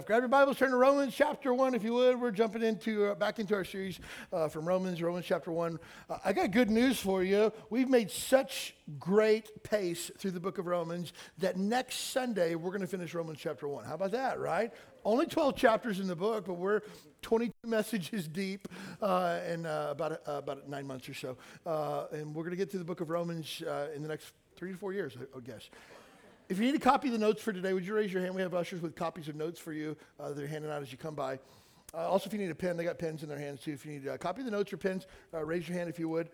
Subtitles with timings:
[0.00, 0.06] Stuff.
[0.06, 2.18] Grab your Bibles, turn to Romans chapter 1, if you would.
[2.18, 4.00] We're jumping into uh, back into our series
[4.32, 5.78] uh, from Romans, Romans chapter 1.
[6.08, 7.52] Uh, I got good news for you.
[7.68, 12.80] We've made such great pace through the book of Romans that next Sunday we're going
[12.80, 13.84] to finish Romans chapter 1.
[13.84, 14.72] How about that, right?
[15.04, 16.80] Only 12 chapters in the book, but we're
[17.20, 18.68] 22 messages deep
[19.02, 21.36] uh, in uh, about, uh, about nine months or so.
[22.12, 23.62] and we're going to get through the book of Romans
[23.94, 25.68] in the next three to four years, I guess.
[26.50, 28.34] If you need a copy of the notes for today, would you raise your hand?
[28.34, 29.96] We have ushers with copies of notes for you.
[30.18, 31.38] Uh, they're handing out as you come by.
[31.94, 33.70] Uh, also, if you need a pen, they got pens in their hands too.
[33.70, 36.00] If you need a copy of the notes or pens, uh, raise your hand if
[36.00, 36.28] you would.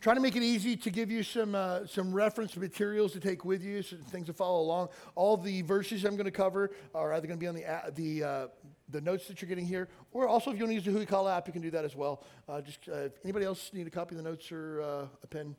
[0.00, 3.44] Trying to make it easy to give you some, uh, some reference materials to take
[3.44, 4.90] with you, some things to follow along.
[5.16, 8.24] All the verses I'm going to cover are either going to be on the, the,
[8.24, 8.46] uh,
[8.90, 11.36] the notes that you're getting here, or also if you want to use the Huikala
[11.36, 12.22] app, you can do that as well.
[12.48, 12.88] Uh, just
[13.24, 15.56] anybody else need a copy of the notes or a pen?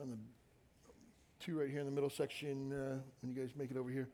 [0.00, 0.16] on the
[1.40, 4.08] two right here in the middle section uh, when you guys make it over here.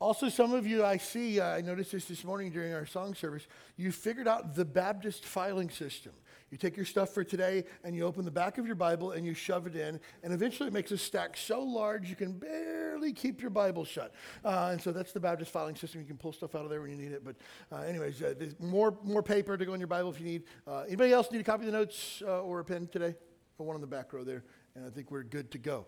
[0.00, 3.14] Also, some of you I see, uh, I noticed this this morning during our song
[3.14, 6.12] service, you figured out the Baptist filing system.
[6.50, 9.26] You take your stuff for today and you open the back of your Bible and
[9.26, 13.12] you shove it in, and eventually it makes a stack so large you can barely
[13.12, 14.14] keep your Bible shut.
[14.44, 16.00] Uh, and so that's the Baptist filing system.
[16.00, 17.24] You can pull stuff out of there when you need it.
[17.24, 17.36] But,
[17.72, 20.44] uh, anyways, uh, there's more, more paper to go in your Bible if you need.
[20.66, 23.14] Uh, anybody else need a copy of the notes uh, or a pen today?
[23.58, 24.44] Or one on the back row there.
[24.74, 25.86] And I think we're good to go.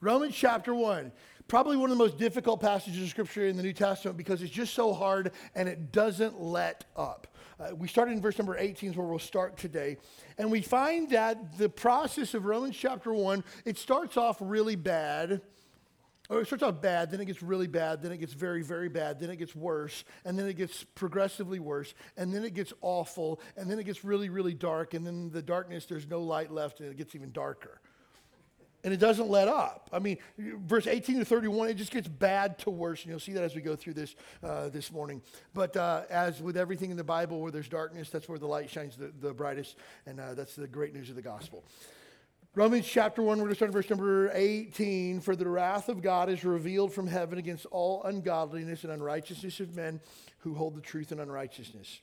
[0.00, 1.10] Romans chapter 1.
[1.48, 4.52] Probably one of the most difficult passages of Scripture in the New Testament because it's
[4.52, 7.28] just so hard and it doesn't let up.
[7.58, 9.96] Uh, we started in verse number 18 is where we'll start today.
[10.36, 15.40] And we find that the process of Romans chapter 1, it starts off really bad.
[16.28, 18.88] Or it starts off bad, then it gets really bad, then it gets very, very
[18.88, 22.72] bad, then it gets worse, and then it gets progressively worse, and then it gets
[22.80, 26.50] awful, and then it gets really, really dark, and then the darkness, there's no light
[26.50, 27.80] left, and it gets even darker
[28.86, 29.90] and it doesn't let up.
[29.92, 33.32] I mean, verse 18 to 31, it just gets bad to worse, and you'll see
[33.32, 34.14] that as we go through this
[34.44, 35.22] uh, this morning.
[35.52, 38.70] But uh, as with everything in the Bible, where there's darkness, that's where the light
[38.70, 39.74] shines the, the brightest,
[40.06, 41.64] and uh, that's the great news of the gospel.
[42.54, 45.20] Romans chapter 1, we're going to start verse number 18.
[45.20, 49.74] For the wrath of God is revealed from heaven against all ungodliness and unrighteousness of
[49.74, 50.00] men
[50.38, 52.02] who hold the truth in unrighteousness.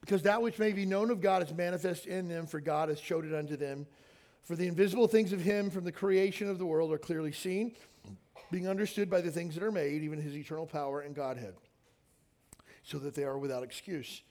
[0.00, 3.00] Because that which may be known of God is manifest in them, for God has
[3.00, 3.88] showed it unto them.
[4.44, 7.74] For the invisible things of him from the creation of the world are clearly seen,
[8.50, 11.54] being understood by the things that are made, even his eternal power and Godhead,
[12.82, 14.22] so that they are without excuse.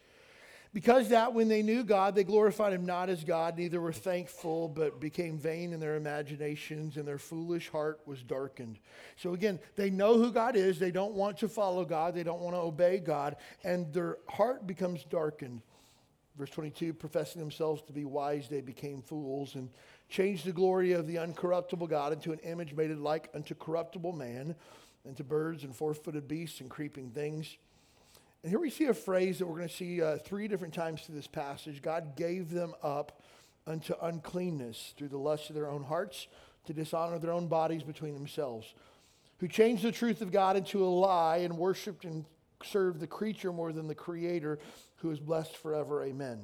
[0.73, 4.67] Because that when they knew God, they glorified him not as God, neither were thankful,
[4.67, 8.77] but became vain in their imaginations, and their foolish heart was darkened.
[9.15, 10.77] So again, they know who God is.
[10.77, 12.13] They don't want to follow God.
[12.13, 15.61] They don't want to obey God, and their heart becomes darkened.
[16.37, 19.69] Verse 22 professing themselves to be wise, they became fools and
[20.09, 24.55] changed the glory of the uncorruptible God into an image made like unto corruptible man,
[25.05, 27.57] and to birds and four footed beasts and creeping things.
[28.43, 31.01] And here we see a phrase that we're going to see uh, three different times
[31.01, 31.81] through this passage.
[31.81, 33.21] God gave them up
[33.65, 36.27] unto uncleanness through the lust of their own hearts
[36.65, 38.73] to dishonor their own bodies between themselves,
[39.39, 42.25] who changed the truth of God into a lie and worshiped and
[42.63, 44.59] served the creature more than the creator,
[44.97, 46.03] who is blessed forever.
[46.03, 46.39] Amen.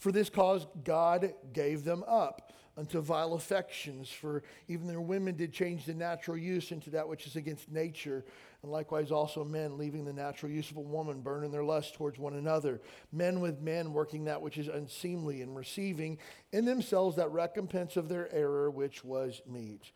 [0.00, 5.52] For this cause, God gave them up unto vile affections, for even their women did
[5.52, 8.24] change the natural use into that which is against nature.
[8.62, 12.18] And likewise, also men, leaving the natural use of a woman, burning their lust towards
[12.18, 12.80] one another.
[13.12, 16.16] Men with men, working that which is unseemly, and receiving
[16.50, 19.92] in themselves that recompense of their error, which was meat.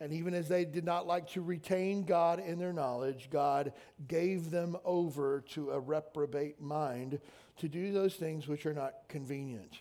[0.00, 3.74] And even as they did not like to retain God in their knowledge, God
[4.08, 7.20] gave them over to a reprobate mind
[7.58, 9.80] to do those things which are not convenient.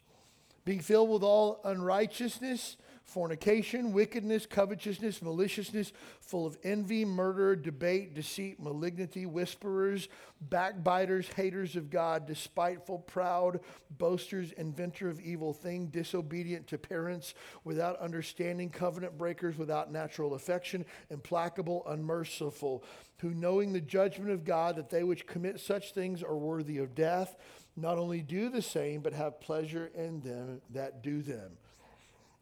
[0.66, 8.60] Being filled with all unrighteousness, fornication, wickedness, covetousness, maliciousness, full of envy, murder, debate, deceit,
[8.60, 10.10] malignity, whisperers,
[10.42, 13.60] backbiters, haters of God, despiteful, proud,
[13.92, 20.84] boasters, inventor of evil thing, disobedient to parents, without understanding, covenant breakers, without natural affection,
[21.12, 22.84] implacable, unmerciful,
[23.20, 26.96] who knowing the judgment of God that they which commit such things are worthy of
[26.96, 27.36] death,
[27.76, 31.52] not only do the same, but have pleasure in them that do them.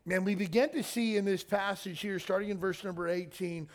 [0.10, 3.70] And we begin to see in this passage here, starting in verse number 18,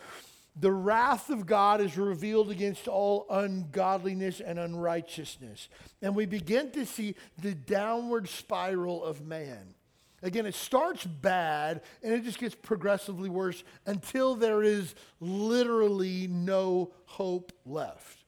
[0.59, 5.69] the wrath of God is revealed against all ungodliness and unrighteousness.
[6.01, 9.73] And we begin to see the downward spiral of man.
[10.21, 16.91] Again, it starts bad and it just gets progressively worse until there is literally no
[17.05, 18.18] hope left.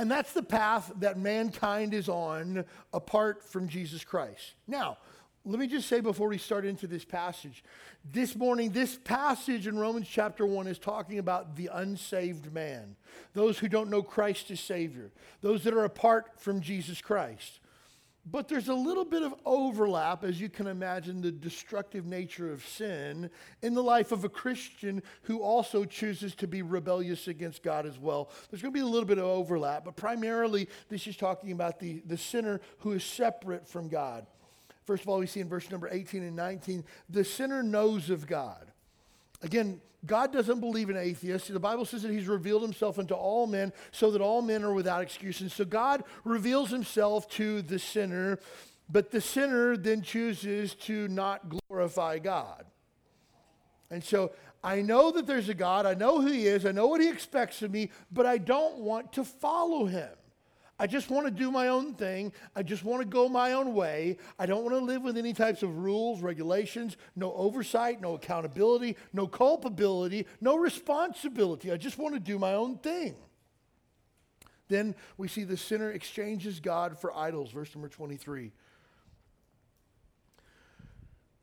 [0.00, 4.54] And that's the path that mankind is on apart from Jesus Christ.
[4.66, 4.96] Now,
[5.44, 7.62] let me just say before we start into this passage
[8.10, 12.96] this morning, this passage in Romans chapter 1 is talking about the unsaved man,
[13.34, 15.12] those who don't know Christ as Savior,
[15.42, 17.60] those that are apart from Jesus Christ.
[18.26, 22.64] But there's a little bit of overlap, as you can imagine, the destructive nature of
[22.64, 23.30] sin
[23.62, 27.98] in the life of a Christian who also chooses to be rebellious against God as
[27.98, 28.30] well.
[28.50, 31.80] There's going to be a little bit of overlap, but primarily this is talking about
[31.80, 34.26] the, the sinner who is separate from God.
[34.84, 38.26] First of all, we see in verse number 18 and 19, the sinner knows of
[38.26, 38.70] God.
[39.42, 41.48] Again, God doesn't believe in atheists.
[41.48, 44.72] The Bible says that He's revealed Himself unto all men so that all men are
[44.72, 45.40] without excuse.
[45.40, 48.38] And so God reveals Himself to the sinner,
[48.88, 52.64] but the sinner then chooses to not glorify God.
[53.90, 54.32] And so
[54.62, 55.86] I know that there's a God.
[55.86, 56.64] I know who He is.
[56.64, 60.08] I know what He expects of me, but I don't want to follow Him.
[60.80, 62.32] I just want to do my own thing.
[62.56, 64.16] I just want to go my own way.
[64.38, 68.96] I don't want to live with any types of rules, regulations, no oversight, no accountability,
[69.12, 71.70] no culpability, no responsibility.
[71.70, 73.14] I just want to do my own thing.
[74.68, 78.50] Then we see the sinner exchanges God for idols, verse number 23.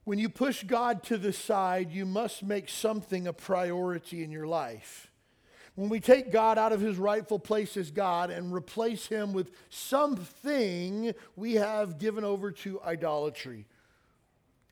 [0.03, 4.47] When you push God to the side, you must make something a priority in your
[4.47, 5.06] life.
[5.77, 9.51] When we take God out of his rightful place as God and replace him with
[9.69, 13.67] something, we have given over to idolatry.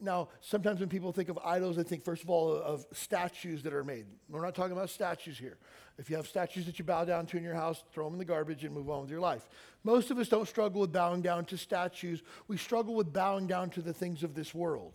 [0.01, 3.73] Now, sometimes when people think of idols, they think, first of all, of statues that
[3.73, 4.07] are made.
[4.29, 5.57] We're not talking about statues here.
[5.99, 8.19] If you have statues that you bow down to in your house, throw them in
[8.19, 9.47] the garbage and move on with your life.
[9.83, 12.23] Most of us don't struggle with bowing down to statues.
[12.47, 14.93] We struggle with bowing down to the things of this world.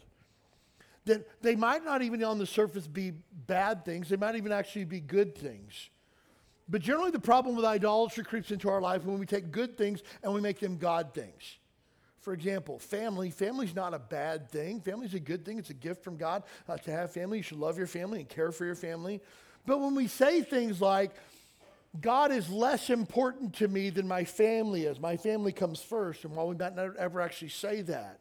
[1.05, 3.13] That they might not even on the surface be
[3.47, 5.89] bad things, they might even actually be good things.
[6.71, 10.03] But generally, the problem with idolatry creeps into our life when we take good things
[10.23, 11.59] and we make them God things.
[12.21, 13.31] For example, family.
[13.31, 14.81] Family's not a bad thing.
[14.81, 15.59] Family's a good thing.
[15.59, 17.39] It's a gift from God uh, to have family.
[17.39, 19.21] You should love your family and care for your family.
[19.67, 21.13] But when we say things like,
[22.01, 26.37] God is less important to me than my family is, my family comes first, and
[26.37, 28.21] while we might not ever actually say that,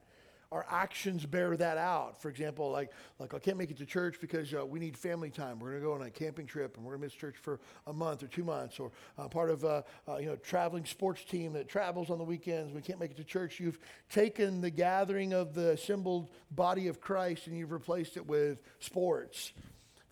[0.51, 2.21] our actions bear that out.
[2.21, 5.29] For example, like, like I can't make it to church because uh, we need family
[5.29, 5.59] time.
[5.59, 7.59] We're going to go on a camping trip and we're going to miss church for
[7.85, 11.23] a month or two months, or uh, part of a uh, you know traveling sports
[11.23, 12.73] team that travels on the weekends.
[12.73, 13.59] We can't make it to church.
[13.59, 13.79] You've
[14.09, 19.53] taken the gathering of the assembled body of Christ and you've replaced it with sports.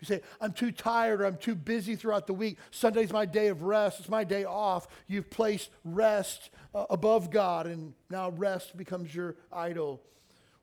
[0.00, 2.58] You say, I'm too tired or I'm too busy throughout the week.
[2.70, 3.98] Sunday's my day of rest.
[3.98, 4.86] It's my day off.
[5.08, 10.00] You've placed rest uh, above God, and now rest becomes your idol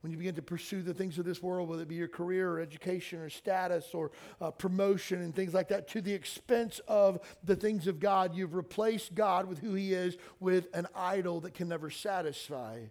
[0.06, 2.52] when you begin to pursue the things of this world, whether it be your career
[2.52, 7.20] or education or status or uh, promotion and things like that, to the expense of
[7.44, 11.56] the things of God, you've replaced God with who He is with an idol that
[11.56, 12.82] can never satisfy.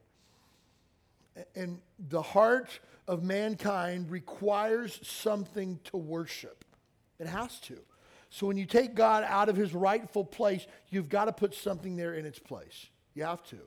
[1.55, 6.65] And the heart of mankind requires something to worship,
[7.21, 7.79] it has to.
[8.29, 11.95] So when you take God out of His rightful place, you've got to put something
[11.95, 12.89] there in its place.
[13.15, 13.61] You have to.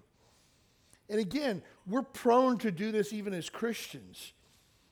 [1.09, 4.33] And again, we're prone to do this even as Christians.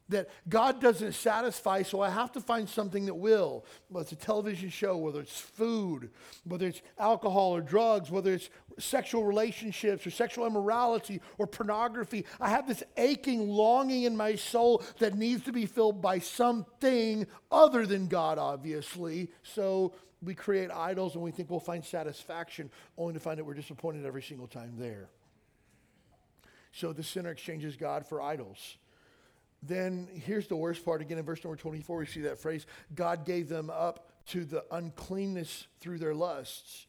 [0.09, 3.65] That God doesn't satisfy, so I have to find something that will.
[3.89, 6.11] Whether it's a television show, whether it's food,
[6.43, 12.25] whether it's alcohol or drugs, whether it's sexual relationships or sexual immorality or pornography.
[12.39, 17.25] I have this aching longing in my soul that needs to be filled by something
[17.51, 19.31] other than God, obviously.
[19.41, 23.55] So we create idols and we think we'll find satisfaction, only to find that we're
[23.55, 25.09] disappointed every single time there.
[26.75, 28.77] So the sinner exchanges God for idols.
[29.63, 33.25] Then here's the worst part again in verse number 24, we see that phrase God
[33.25, 36.87] gave them up to the uncleanness through their lusts.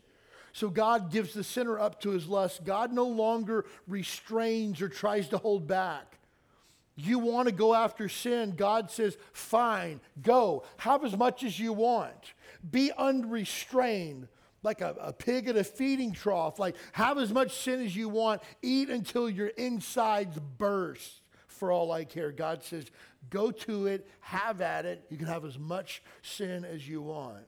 [0.53, 2.65] So God gives the sinner up to his lust.
[2.65, 6.19] God no longer restrains or tries to hold back.
[6.97, 10.65] You want to go after sin, God says, fine, go.
[10.79, 12.33] Have as much as you want.
[12.69, 14.29] Be unrestrained
[14.63, 16.59] like a, a pig at a feeding trough.
[16.59, 21.23] Like, have as much sin as you want, eat until your insides burst.
[21.47, 22.85] For all I care, God says,
[23.31, 25.07] go to it, have at it.
[25.09, 27.47] You can have as much sin as you want.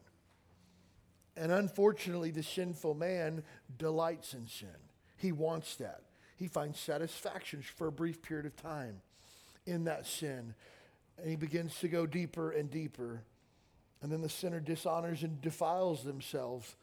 [1.37, 3.43] And unfortunately, the sinful man
[3.77, 4.69] delights in sin.
[5.17, 6.03] He wants that.
[6.37, 9.03] He finds satisfaction for a brief period of time.
[9.69, 10.55] in that sin.
[11.19, 13.23] And he begins to go deeper and deeper.
[14.01, 16.77] And then the sinner dishonors and defiles themselves.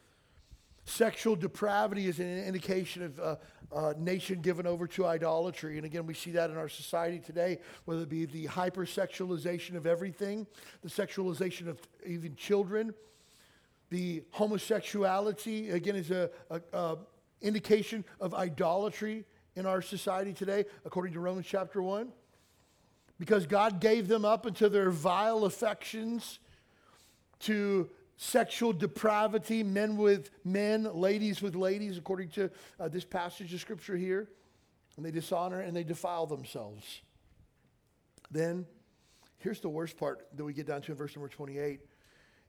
[0.85, 3.39] Sexual depravity is an indication of a,
[3.75, 5.77] a, nation given over to idolatry.
[5.77, 9.87] And again, we see that in our society today, whether it be the hypersexualization of
[9.87, 10.45] everything,
[10.83, 12.93] the sexualization of even children,
[13.89, 16.97] the homosexuality, again, is a, a, a
[17.41, 19.25] indication of idolatry
[19.55, 22.11] in our society today, according to Romans chapter 1.
[23.17, 26.39] Because God gave them up into their vile affections
[27.39, 33.60] to sexual depravity, men with men, ladies with ladies, according to uh, this passage of
[33.60, 34.29] scripture here.
[34.98, 37.01] And they dishonor and they defile themselves.
[38.31, 38.65] Then,
[39.39, 41.81] here's the worst part that we get down to in verse number 28.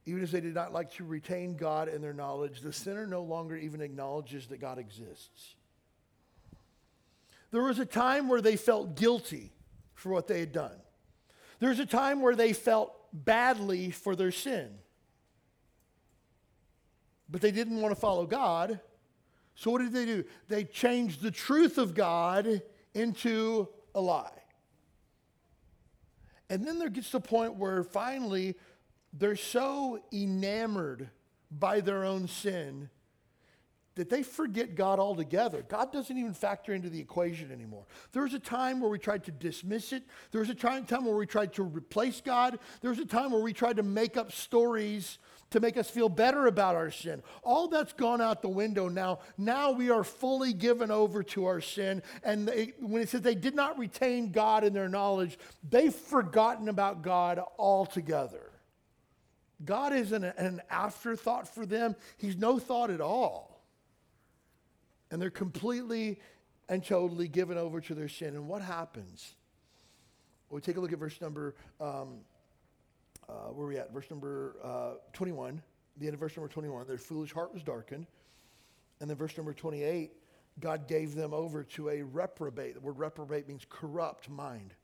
[0.07, 3.23] Even as they did not like to retain God in their knowledge, the sinner no
[3.23, 5.57] longer even acknowledges that God exists.
[7.51, 9.53] There was a time where they felt guilty
[9.95, 10.77] for what they had done.
[11.59, 14.71] There was a time where they felt badly for their sin.
[17.29, 18.81] But they didn't want to follow God.
[19.55, 20.25] So what did they do?
[20.49, 22.63] They changed the truth of God
[22.95, 24.31] into a lie.
[26.49, 28.55] And then there gets to the point where finally
[29.13, 31.09] they're so enamored
[31.51, 32.91] by their own sin
[33.97, 35.65] that they forget God altogether.
[35.67, 37.87] God doesn't even factor into the equation anymore.
[38.13, 40.03] There was a time where we tried to dismiss it.
[40.31, 42.59] There was a time where we tried to replace God.
[42.83, 45.19] There was a time where we tried to make up stories
[45.51, 47.23] to make us feel better about our sin.
[47.43, 49.21] All that's gone out the window now.
[49.39, 52.03] Now we are fully given over to our sin.
[52.25, 55.39] And they, when it says they did not retain God in their knowledge,
[55.69, 58.51] they've forgotten about God altogether.
[59.65, 63.63] God isn't an afterthought for them, He's no thought at all.
[65.11, 66.21] And they're completely
[66.69, 68.35] and totally given over to their sin.
[68.35, 69.35] And what happens?
[70.49, 72.19] Well, we take a look at verse number, um,
[73.29, 73.93] uh, where are we at?
[73.93, 75.63] Verse number uh, 21,
[75.97, 76.87] the end of verse number 21.
[76.87, 78.07] Their foolish heart was darkened.
[79.01, 80.13] And then verse number 28,
[80.61, 82.75] God gave them over to a reprobate.
[82.75, 84.75] The word reprobate means corrupt mind.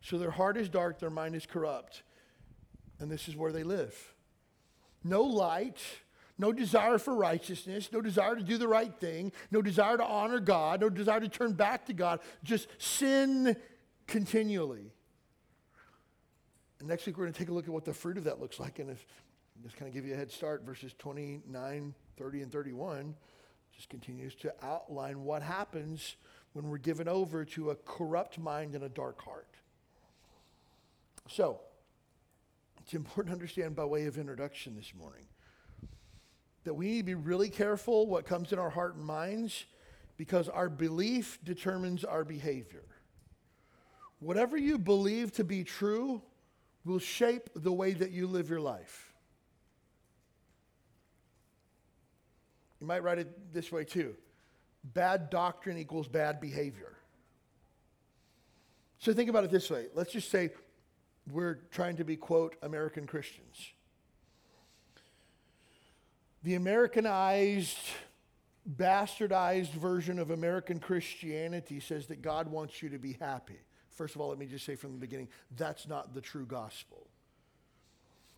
[0.00, 2.02] So their heart is dark, their mind is corrupt
[3.00, 4.14] and this is where they live.
[5.02, 5.78] No light,
[6.38, 10.40] no desire for righteousness, no desire to do the right thing, no desire to honor
[10.40, 13.56] God, no desire to turn back to God, just sin
[14.06, 14.92] continually.
[16.82, 18.60] Next week we're going to take a look at what the fruit of that looks
[18.60, 18.78] like.
[18.78, 19.04] And if
[19.62, 23.14] just kind of give you a head start, verses 29, 30, and 31
[23.74, 26.16] just continues to outline what happens
[26.52, 29.48] when we're given over to a corrupt mind and a dark heart.
[31.28, 31.60] So,
[32.80, 35.26] it's important to understand by way of introduction this morning
[36.64, 39.64] that we need to be really careful what comes in our heart and minds
[40.16, 42.84] because our belief determines our behavior.
[44.20, 46.22] Whatever you believe to be true
[46.84, 49.12] will shape the way that you live your life.
[52.80, 54.14] You might write it this way too
[54.92, 56.92] bad doctrine equals bad behavior.
[58.98, 59.86] So think about it this way.
[59.94, 60.50] Let's just say
[61.30, 63.72] we're trying to be, quote, American Christians.
[66.42, 67.78] The Americanized,
[68.76, 73.60] bastardized version of American Christianity says that God wants you to be happy.
[73.94, 77.06] First of all, let me just say from the beginning that's not the true gospel.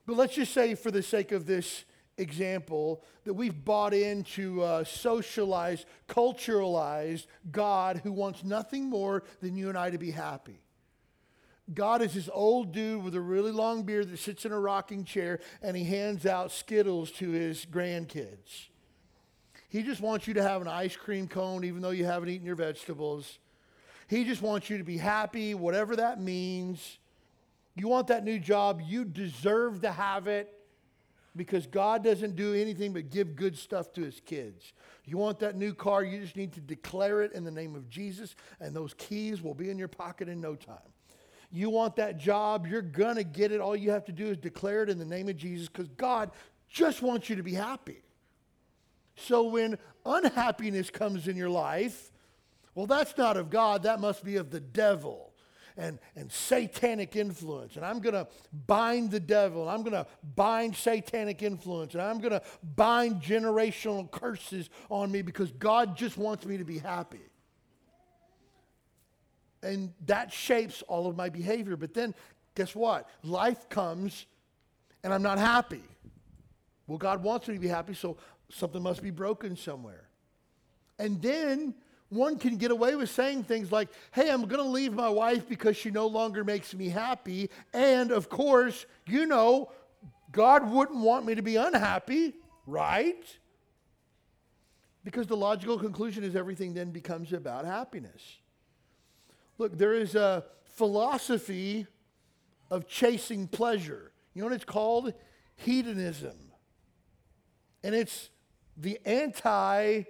[0.07, 1.85] But let's just say, for the sake of this
[2.17, 9.57] example, that we've bought into a uh, socialized, culturalized God who wants nothing more than
[9.57, 10.61] you and I to be happy.
[11.75, 15.05] God is this old dude with a really long beard that sits in a rocking
[15.05, 18.69] chair and he hands out Skittles to his grandkids.
[19.69, 22.47] He just wants you to have an ice cream cone even though you haven't eaten
[22.47, 23.41] your vegetables.
[24.09, 26.99] He just wants you to be happy, whatever that means.
[27.75, 30.53] You want that new job, you deserve to have it
[31.37, 34.73] because God doesn't do anything but give good stuff to his kids.
[35.05, 37.89] You want that new car, you just need to declare it in the name of
[37.91, 40.79] Jesus, and those keys will be in your pocket in no time.
[41.51, 43.61] You want that job, you're going to get it.
[43.61, 46.31] All you have to do is declare it in the name of Jesus because God
[46.69, 48.03] just wants you to be happy.
[49.17, 52.11] So when unhappiness comes in your life,
[52.77, 55.33] well, that's not of God, that must be of the devil.
[55.79, 57.77] And, and satanic influence.
[57.77, 58.27] And I'm going to
[58.67, 59.69] bind the devil.
[59.69, 61.93] I'm going to bind satanic influence.
[61.93, 66.65] And I'm going to bind generational curses on me because God just wants me to
[66.65, 67.21] be happy
[69.67, 71.77] and that shapes all of my behavior.
[71.77, 72.15] But then,
[72.55, 73.09] guess what?
[73.23, 74.27] Life comes
[75.03, 75.83] and I'm not happy.
[76.87, 78.17] Well, God wants me to be happy, so
[78.49, 80.09] something must be broken somewhere.
[80.99, 81.75] And then
[82.09, 85.49] one can get away with saying things like, hey, I'm going to leave my wife
[85.49, 87.51] because she no longer makes me happy.
[87.73, 89.73] And of course, you know,
[90.31, 92.35] God wouldn't want me to be unhappy,
[92.67, 93.25] right?
[95.03, 98.39] Because the logical conclusion is everything then becomes about happiness.
[99.59, 101.87] Look, there is a philosophy
[102.71, 104.13] of chasing pleasure.
[104.35, 105.15] You know what it's called?
[105.57, 106.37] Hedonism.
[107.83, 108.31] And it's
[108.77, 110.03] the anti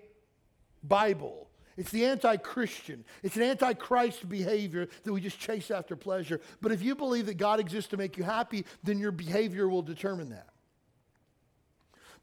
[0.83, 1.46] Bible.
[1.77, 3.05] It's the anti Christian.
[3.23, 6.41] It's an anti Christ behavior that we just chase after pleasure.
[6.61, 9.83] But if you believe that God exists to make you happy, then your behavior will
[9.83, 10.49] determine that.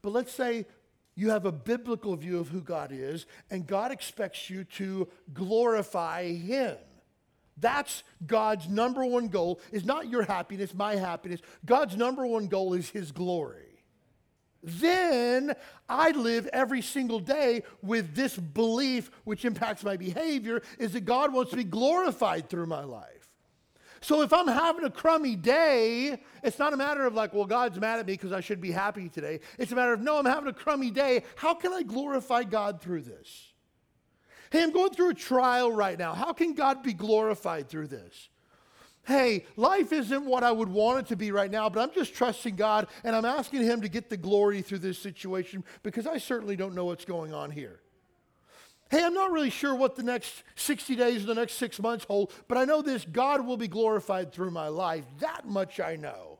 [0.02, 0.66] But let's say
[1.14, 6.32] you have a biblical view of who God is, and God expects you to glorify
[6.32, 6.76] Him.
[7.56, 11.40] That's God's number one goal, is not your happiness, my happiness.
[11.64, 13.63] God's number one goal is His glory
[14.64, 15.54] then
[15.88, 21.32] I live every single day with this belief, which impacts my behavior, is that God
[21.32, 23.28] wants to be glorified through my life.
[24.00, 27.80] So if I'm having a crummy day, it's not a matter of like, well, God's
[27.80, 29.40] mad at me because I should be happy today.
[29.58, 31.24] It's a matter of, no, I'm having a crummy day.
[31.36, 33.52] How can I glorify God through this?
[34.50, 36.12] Hey, I'm going through a trial right now.
[36.14, 38.28] How can God be glorified through this?
[39.04, 42.14] Hey, life isn't what I would want it to be right now, but I'm just
[42.14, 46.18] trusting God and I'm asking Him to get the glory through this situation because I
[46.18, 47.80] certainly don't know what's going on here.
[48.90, 52.04] Hey, I'm not really sure what the next 60 days or the next six months
[52.04, 55.04] hold, but I know this God will be glorified through my life.
[55.20, 56.38] That much I know.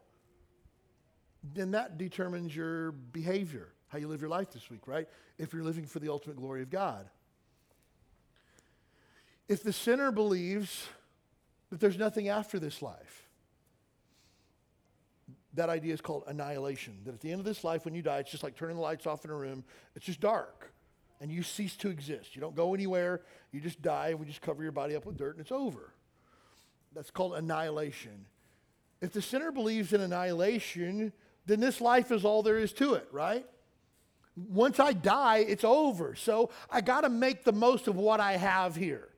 [1.43, 5.09] Then that determines your behavior, how you live your life this week, right?
[5.39, 7.09] If you're living for the ultimate glory of God.
[9.49, 10.87] If the sinner believes
[11.71, 13.29] that there's nothing after this life.
[15.55, 16.99] That idea is called annihilation.
[17.05, 18.83] That at the end of this life, when you die, it's just like turning the
[18.83, 20.73] lights off in a room, it's just dark,
[21.21, 22.35] and you cease to exist.
[22.35, 25.17] You don't go anywhere, you just die, and we just cover your body up with
[25.17, 25.93] dirt, and it's over.
[26.93, 28.27] That's called annihilation.
[29.01, 31.13] If the sinner believes in annihilation,
[31.47, 33.47] then this life is all there is to it, right?
[34.37, 36.15] Once I die, it's over.
[36.15, 39.09] So I got to make the most of what I have here.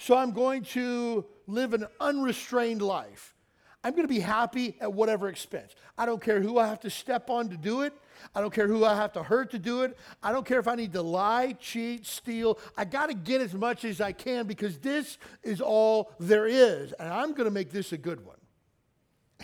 [0.00, 3.34] So I'm going to live an unrestrained life.
[3.84, 5.74] I'm going to be happy at whatever expense.
[5.98, 7.92] I don't care who I have to step on to do it.
[8.34, 9.98] I don't care who I have to hurt to do it.
[10.22, 12.58] I don't care if I need to lie, cheat, steal.
[12.78, 16.92] I got to get as much as I can because this is all there is.
[16.92, 18.38] And I'm going to make this a good one.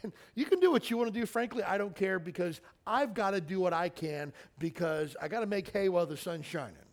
[0.02, 1.26] And you can do what you want to do.
[1.26, 5.40] Frankly, I don't care because I've got to do what I can because I got
[5.40, 6.85] to make hay while the sun's shining.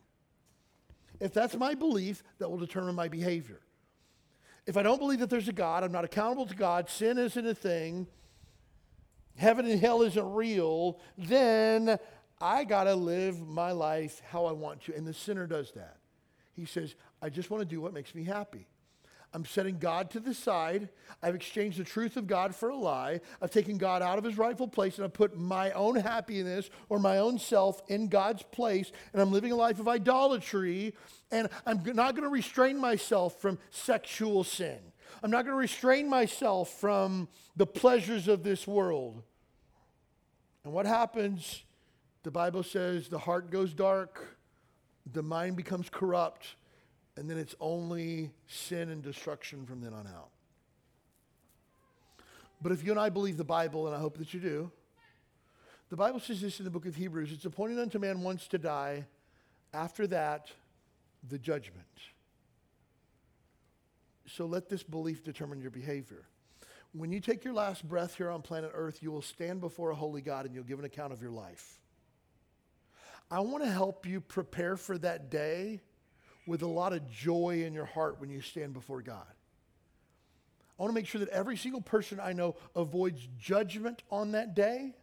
[1.23, 3.61] If that's my belief, that will determine my behavior.
[4.67, 7.47] If I don't believe that there's a God, I'm not accountable to God, sin isn't
[7.47, 8.07] a thing,
[9.37, 11.97] heaven and hell isn't real, then
[12.41, 14.95] I got to live my life how I want to.
[14.97, 15.95] And the sinner does that.
[16.57, 18.67] He says, I just want to do what makes me happy.
[19.33, 20.89] I'm setting God to the side.
[21.23, 23.19] I've exchanged the truth of God for a lie.
[23.41, 26.99] I've taken God out of his rightful place and I've put my own happiness or
[26.99, 28.91] my own self in God's place.
[29.11, 30.93] And I'm living a life of idolatry.
[31.31, 34.77] And I'm not going to restrain myself from sexual sin.
[35.23, 39.23] I'm not going to restrain myself from the pleasures of this world.
[40.63, 41.63] And what happens?
[42.21, 44.37] The Bible says the heart goes dark,
[45.11, 46.55] the mind becomes corrupt
[47.15, 50.29] and then it's only sin and destruction from then on out.
[52.61, 54.71] But if you and I believe the Bible, and I hope that you do,
[55.89, 58.57] the Bible says this in the book of Hebrews it's appointed unto man once to
[58.57, 59.05] die,
[59.73, 60.51] after that,
[61.29, 61.85] the judgment.
[64.27, 66.23] So let this belief determine your behavior.
[66.93, 69.95] When you take your last breath here on planet Earth, you will stand before a
[69.95, 71.79] holy God and you'll give an account of your life.
[73.29, 75.81] I want to help you prepare for that day
[76.45, 79.25] with a lot of joy in your heart when you stand before God.
[80.77, 84.55] I want to make sure that every single person I know avoids judgment on that
[84.55, 84.93] day,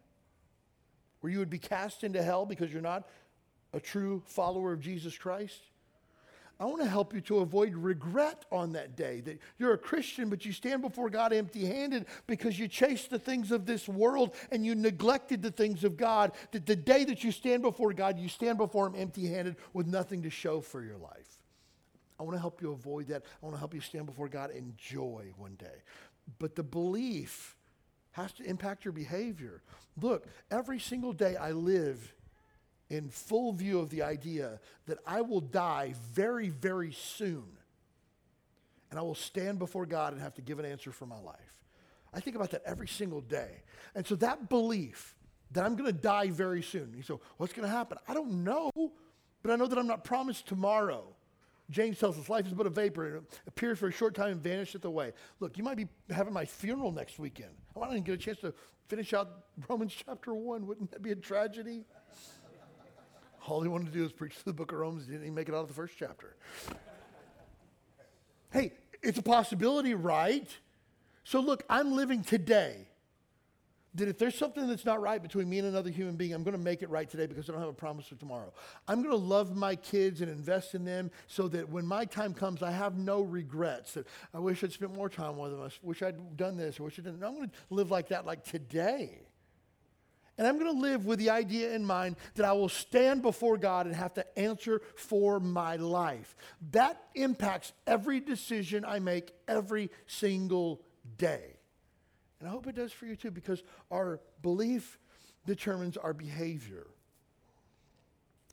[1.20, 3.09] where you would be cast into hell because you're not
[3.72, 5.61] a true follower of Jesus Christ.
[6.61, 10.29] I want to help you to avoid regret on that day that you're a Christian,
[10.29, 14.35] but you stand before God empty handed because you chased the things of this world
[14.51, 16.33] and you neglected the things of God.
[16.53, 19.87] That the day that you stand before God, you stand before Him empty handed with
[19.87, 21.38] nothing to show for your life.
[22.18, 23.23] I want to help you avoid that.
[23.42, 25.83] I want to help you stand before God in joy one day.
[26.38, 27.57] But the belief
[28.11, 29.62] has to impact your behavior.
[29.99, 32.12] Look, every single day I live
[32.90, 37.46] in full view of the idea that I will die very, very soon.
[38.90, 41.37] And I will stand before God and have to give an answer for my life.
[42.12, 43.62] I think about that every single day.
[43.94, 45.14] And so that belief
[45.53, 46.92] that I'm going to die very soon.
[46.96, 47.98] You say, what's going to happen?
[48.09, 48.70] I don't know,
[49.42, 51.05] but I know that I'm not promised tomorrow.
[51.70, 53.07] James tells us life is but a vapor.
[53.07, 55.12] and It appears for a short time and vanisheth away.
[55.38, 57.50] Look, you might be having my funeral next weekend.
[57.81, 58.53] I to get a chance to
[58.88, 59.29] finish out
[59.68, 60.66] Romans chapter 1.
[60.66, 61.85] Wouldn't that be a tragedy?
[63.51, 65.07] All he wanted to do was preach the book of Romans.
[65.07, 66.37] He didn't even make it out of the first chapter.
[68.53, 70.49] hey, it's a possibility, right?
[71.25, 72.87] So look, I'm living today
[73.95, 76.57] that if there's something that's not right between me and another human being, I'm going
[76.57, 78.53] to make it right today because I don't have a promise for tomorrow.
[78.87, 82.33] I'm going to love my kids and invest in them so that when my time
[82.33, 83.95] comes, I have no regrets.
[83.95, 85.61] That I wish I'd spent more time with them.
[85.61, 86.79] I wish I'd done this.
[86.79, 87.25] I wish I didn't.
[87.25, 89.23] I'm going to live like that, like today.
[90.40, 93.59] And I'm going to live with the idea in mind that I will stand before
[93.59, 96.35] God and have to answer for my life.
[96.70, 100.81] That impacts every decision I make every single
[101.18, 101.59] day.
[102.38, 104.98] And I hope it does for you too, because our belief
[105.44, 106.87] determines our behavior.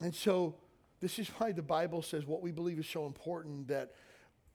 [0.01, 0.55] And so,
[0.99, 3.93] this is why the Bible says what we believe is so important that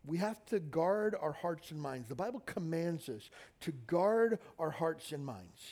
[0.05, 2.11] we have to guard our hearts and minds.
[2.11, 3.31] The Bible commands us
[3.63, 5.63] to guard our hearts and minds.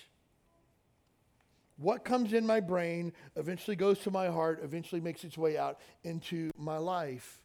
[1.80, 5.78] What comes in my brain eventually goes to my heart, eventually makes its way out
[6.04, 7.38] into my life.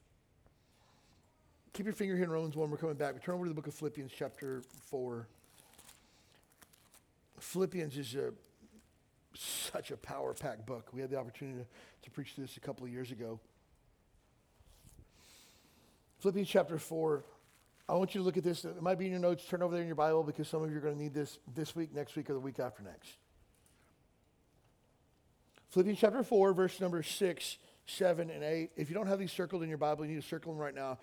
[1.72, 2.70] Keep your finger here in Romans 1.
[2.70, 3.14] We're coming back.
[3.14, 5.26] We turn over to the book of Philippians, chapter 4.
[7.40, 8.34] Philippians is a,
[9.36, 10.90] such a power packed book.
[10.92, 11.66] We had the opportunity to,
[12.04, 13.40] to preach this a couple of years ago.
[16.20, 17.24] Philippians chapter 4.
[17.88, 18.66] I want you to look at this.
[18.66, 19.46] It might be in your notes.
[19.46, 21.40] Turn over there in your Bible because some of you are going to need this
[21.54, 23.12] this week, next week, or the week after next.
[25.76, 28.72] Philippians chapter 4, verse number 6, 7, and 8.
[28.78, 30.74] If you don't have these circled in your Bible, you need to circle them right
[30.74, 31.00] now.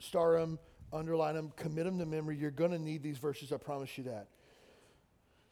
[0.00, 0.58] Star them,
[0.92, 2.36] underline them, commit them to memory.
[2.36, 3.52] You're going to need these verses.
[3.52, 4.26] I promise you that.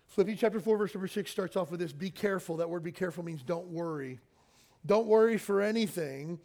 [0.09, 2.57] Philippians chapter 4, verse number 6 starts off with this Be careful.
[2.57, 4.19] That word be careful means don't worry.
[4.85, 6.41] Don't worry for anything,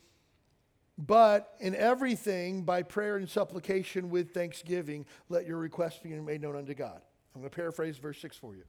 [0.99, 6.55] but in everything, by prayer and supplication with thanksgiving, let your requests be made known
[6.55, 7.01] unto God.
[7.33, 8.65] I'm going to paraphrase verse 6 for you.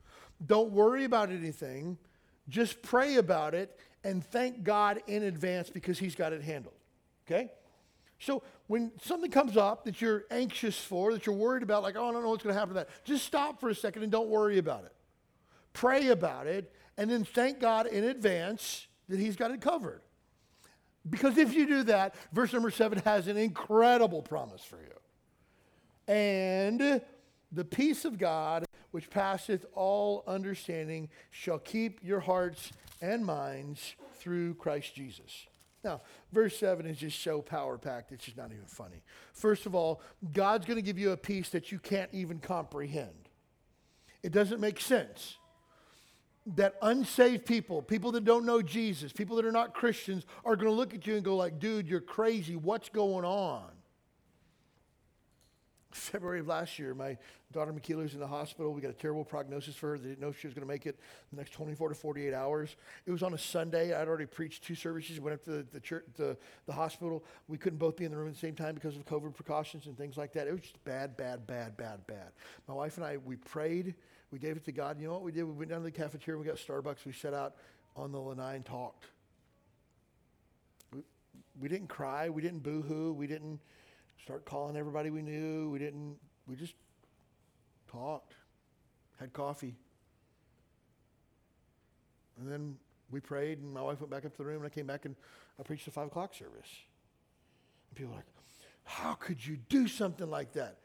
[0.47, 1.99] Don't worry about anything,
[2.51, 6.75] just pray about it and thank God in advance because He's got it handled.
[7.27, 7.51] Okay?
[8.19, 12.09] So when something comes up that you're anxious for, that you're worried about, like, oh,
[12.09, 14.13] I don't know what's going to happen to that, just stop for a second and
[14.13, 14.93] don't worry about it.
[15.73, 20.03] Pray about it, and then thank God in advance that He's got it covered.
[21.09, 26.13] Because if you do that, verse number seven has an incredible promise for you.
[26.13, 27.01] And
[27.53, 34.55] the peace of God, which passeth all understanding, shall keep your hearts and minds through
[34.55, 35.47] Christ Jesus.
[35.83, 39.03] Now, verse 7 is just so power packed, it's just not even funny.
[39.33, 43.29] First of all, God's going to give you a peace that you can't even comprehend.
[44.23, 45.39] It doesn't make sense
[46.57, 50.69] that unsaved people, people that don't know Jesus, people that are not Christians, are going
[50.69, 52.57] to look at you and go like, dude, you're crazy.
[52.57, 53.71] What's going on?
[55.91, 57.17] February of last year, my
[57.53, 58.73] daughter Michaela was in the hospital.
[58.73, 59.99] We got a terrible prognosis for her.
[59.99, 60.99] They didn't know she was going to make it
[61.33, 62.77] the next 24 to 48 hours.
[63.07, 63.93] It was on a Sunday.
[63.93, 65.19] I'd already preached two services.
[65.19, 67.25] Went up to the, the, church, the, the hospital.
[67.49, 69.87] We couldn't both be in the room at the same time because of COVID precautions
[69.87, 70.47] and things like that.
[70.47, 72.31] It was just bad, bad, bad, bad, bad.
[72.69, 73.95] My wife and I, we prayed.
[74.31, 75.01] We gave it to God.
[75.01, 75.43] You know what we did?
[75.43, 76.39] We went down to the cafeteria.
[76.39, 77.05] We got Starbucks.
[77.05, 77.57] We sat out
[77.97, 79.07] on the lanai and talked.
[80.95, 81.01] We,
[81.61, 82.29] we didn't cry.
[82.29, 83.13] We didn't boo-hoo.
[83.13, 83.59] We didn't
[84.23, 85.71] start calling everybody we knew.
[85.71, 86.75] We didn't, we just
[87.91, 88.35] talked,
[89.19, 89.77] had coffee.
[92.39, 92.77] And then
[93.11, 95.05] we prayed, and my wife went back up to the room, and I came back
[95.05, 95.15] and
[95.59, 96.71] I preached the five o'clock service.
[97.91, 98.27] And people were like,
[98.85, 100.79] How could you do something like that?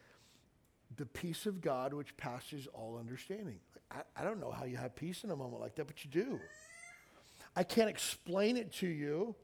[0.98, 3.60] The peace of God which passes all understanding.
[3.92, 6.12] I, I don't know how you have peace in a moment like that, but you
[6.12, 6.40] do.
[7.56, 9.36] I can't explain it to you.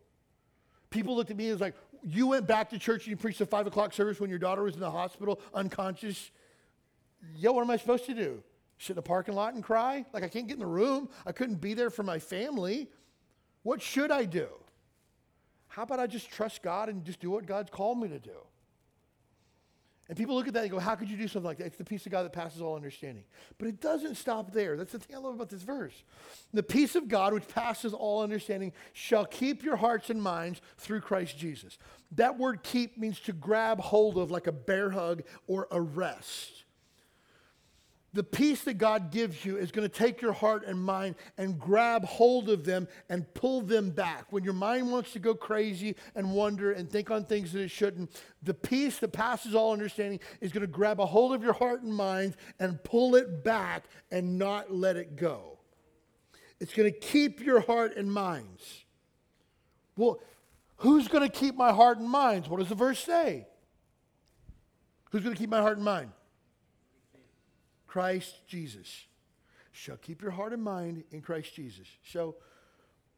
[0.89, 3.46] People looked at me as like, you went back to church and you preached the
[3.46, 6.32] five o'clock service when your daughter was in the hospital unconscious.
[7.36, 8.42] Yo, what am I supposed to do?
[8.78, 10.06] Sit in the parking lot and cry?
[10.12, 11.10] Like I can't get in the room.
[11.26, 12.90] I couldn't be there for my family.
[13.64, 14.48] What should I do?
[15.68, 18.38] How about I just trust God and just do what God's called me to do?
[20.12, 21.67] And people look at that and go, How could you do something like that?
[21.67, 23.24] It's the peace of God that passes all understanding.
[23.58, 24.76] But it doesn't stop there.
[24.76, 26.04] That's the thing I love about this verse.
[26.54, 31.00] The peace of God, which passes all understanding, shall keep your hearts and minds through
[31.00, 31.78] Christ Jesus.
[32.12, 36.65] That word keep means to grab hold of like a bear hug or arrest
[38.13, 41.58] the peace that God gives you is going to take your heart and mind and
[41.58, 44.32] grab hold of them and pull them back.
[44.32, 47.71] When your mind wants to go crazy and wonder and think on things that it
[47.71, 51.54] shouldn't, the peace that passes all understanding is going to grab a hold of your
[51.54, 55.60] heart and mind and pull it back and not let it go.
[56.60, 58.86] It's going to keep your heart and minds.
[59.95, 60.19] Well,
[60.82, 62.50] Who's going to keep my heart and minds?
[62.50, 63.45] What does the verse say?
[65.12, 66.10] Who's going to keep my heart and mind?
[67.91, 69.04] Christ Jesus.
[69.73, 71.88] Shall keep your heart and mind in Christ Jesus.
[72.10, 72.36] So,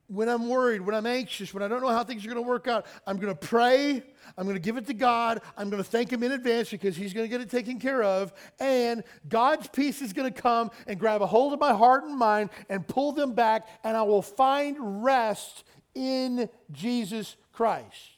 [0.07, 2.47] when I'm worried, when I'm anxious, when I don't know how things are going to
[2.47, 4.03] work out, I'm going to pray.
[4.36, 5.41] I'm going to give it to God.
[5.55, 8.01] I'm going to thank Him in advance because He's going to get it taken care
[8.01, 8.33] of.
[8.59, 12.17] And God's peace is going to come and grab a hold of my heart and
[12.17, 18.17] mind and pull them back, and I will find rest in Jesus Christ.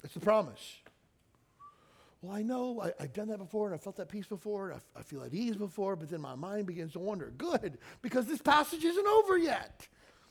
[0.00, 0.76] That's the promise.
[2.22, 4.80] Well, I know I, have done that before and I felt that peace before and
[4.96, 7.32] I, I feel at ease before, but then my mind begins to wander.
[7.36, 9.88] Good, because this passage isn't over yet.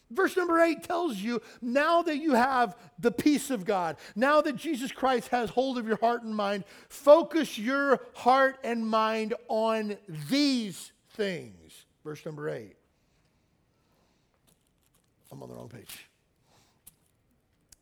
[0.10, 4.56] Verse number eight tells you now that you have the peace of God, now that
[4.56, 9.98] Jesus Christ has hold of your heart and mind, focus your heart and mind on
[10.30, 11.86] these things.
[12.04, 12.76] Verse number eight.
[15.32, 16.08] I'm on the wrong page.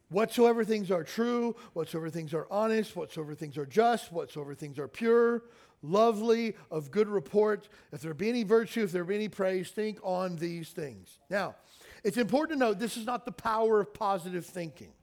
[0.10, 4.88] Whatsoever things are true, whatsoever things are honest, whatsoever things are just, whatsoever things are
[4.88, 5.43] pure,
[5.84, 10.00] lovely, of good report, if there be any virtue, if there be any praise, think
[10.04, 11.19] on these things.
[11.30, 11.56] Now,
[12.04, 14.93] it's important to note this is not the power of positive thinking.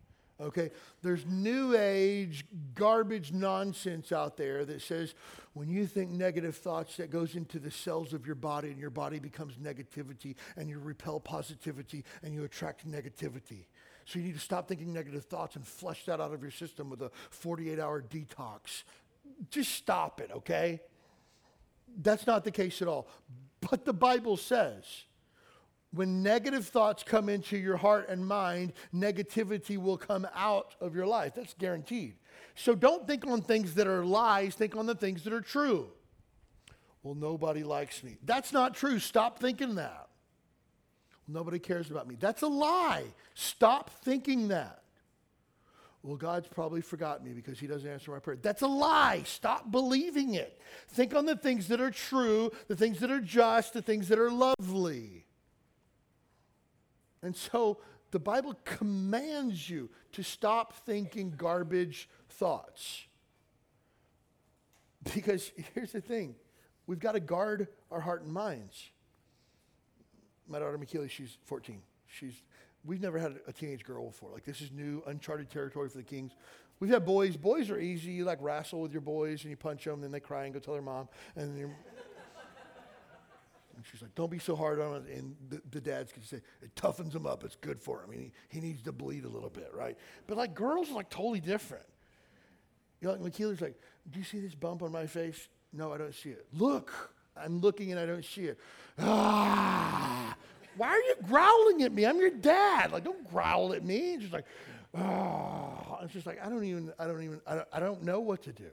[0.41, 0.71] Okay?
[1.03, 5.15] There's new age garbage nonsense out there that says
[5.55, 8.91] when you think negative thoughts, that goes into the cells of your body and your
[8.91, 13.65] body becomes negativity and you repel positivity and you attract negativity.
[14.07, 16.89] So you need to stop thinking negative thoughts and flush that out of your system
[16.89, 18.85] with a 48 hour detox.
[19.51, 20.81] Just stop it, okay?
[22.01, 23.09] That's not the case at all.
[23.69, 24.85] But the Bible says
[25.93, 31.07] when negative thoughts come into your heart and mind, negativity will come out of your
[31.07, 31.35] life.
[31.35, 32.15] That's guaranteed.
[32.55, 35.89] So don't think on things that are lies, think on the things that are true.
[37.03, 38.19] Well, nobody likes me.
[38.25, 39.01] That's not true.
[39.01, 40.06] Stop thinking that.
[41.29, 42.17] Nobody cares about me.
[42.19, 43.05] That's a lie.
[43.35, 44.83] Stop thinking that.
[46.03, 48.39] Well, God's probably forgot me because he doesn't answer my prayer.
[48.41, 49.23] That's a lie.
[49.25, 50.61] Stop believing it.
[50.89, 54.19] Think on the things that are true, the things that are just, the things that
[54.21, 55.27] are lovely.
[57.23, 57.79] And so
[58.13, 63.07] the Bible commands you to stop thinking garbage thoughts.
[65.13, 66.37] Because here's the thing
[66.87, 68.91] we've got to guard our heart and minds.
[70.49, 71.81] My daughter Makila, she's 14.
[72.07, 72.35] She's,
[72.85, 74.31] we've never had a teenage girl before.
[74.33, 76.33] Like, this is new, uncharted territory for the Kings.
[76.79, 77.37] We've had boys.
[77.37, 78.13] Boys are easy.
[78.13, 80.61] You like wrestle with your boys and you punch them, then they cry and go
[80.61, 81.09] tell their mom.
[81.35, 81.75] And
[83.77, 85.19] and she's like, don't be so hard on it.
[85.19, 87.45] And the, the dads can say, it toughens him up.
[87.45, 88.11] It's good for him.
[88.11, 89.97] He, he needs to bleed a little bit, right?
[90.27, 91.85] But like girls are like totally different.
[93.01, 93.79] You know, like Makila's like,
[94.11, 95.49] do you see this bump on my face?
[95.75, 96.47] No, I don't see it.
[96.55, 96.93] Look,
[97.37, 98.59] I'm looking and I don't see it.
[98.99, 100.36] Ah,
[100.77, 102.07] why are you growling at me?
[102.07, 102.93] I'm your dad.
[102.93, 104.15] Like, don't growl at me.
[104.15, 104.47] It's just like,
[104.95, 105.99] ah.
[106.03, 108.43] It's just like, I don't even, I don't even, I don't, I don't know what
[108.45, 108.71] to do.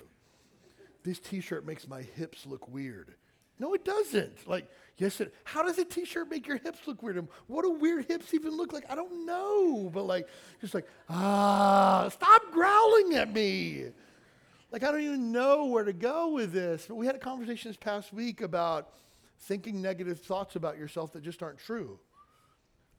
[1.04, 3.16] This t-shirt makes my hips look weird.
[3.60, 4.48] No, it doesn't.
[4.48, 7.28] Like, yes, it, how does a t-shirt make your hips look weird?
[7.48, 8.84] what do weird hips even look like?
[8.89, 9.89] I don't know.
[9.94, 10.28] But like,
[10.62, 13.86] just like, ah, stop growling at me.
[14.72, 16.86] Like, I don't even know where to go with this.
[16.88, 18.89] But we had a conversation this past week about
[19.43, 21.99] thinking negative thoughts about yourself that just aren't true.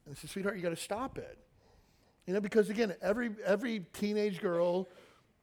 [0.06, 1.38] And I said, sweetheart, you got to stop it.
[2.26, 4.88] You know, because again, every every teenage girl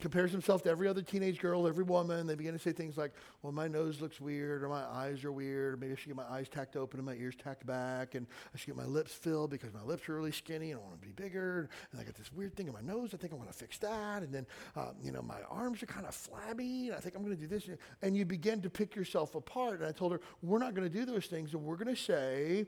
[0.01, 2.27] compares himself to every other teenage girl, every woman.
[2.27, 5.31] They begin to say things like, well, my nose looks weird, or my eyes are
[5.31, 8.27] weird, maybe I should get my eyes tacked open and my ears tacked back, and
[8.53, 10.99] I should get my lips filled because my lips are really skinny and I want
[10.99, 11.69] to be bigger.
[11.91, 13.11] And I got this weird thing in my nose.
[13.13, 14.23] I think I want to fix that.
[14.23, 17.23] And then, uh, you know, my arms are kind of flabby, and I think I'm
[17.23, 17.69] going to do this.
[18.01, 19.79] And you begin to pick yourself apart.
[19.79, 22.01] And I told her, we're not going to do those things, and we're going to
[22.01, 22.65] say,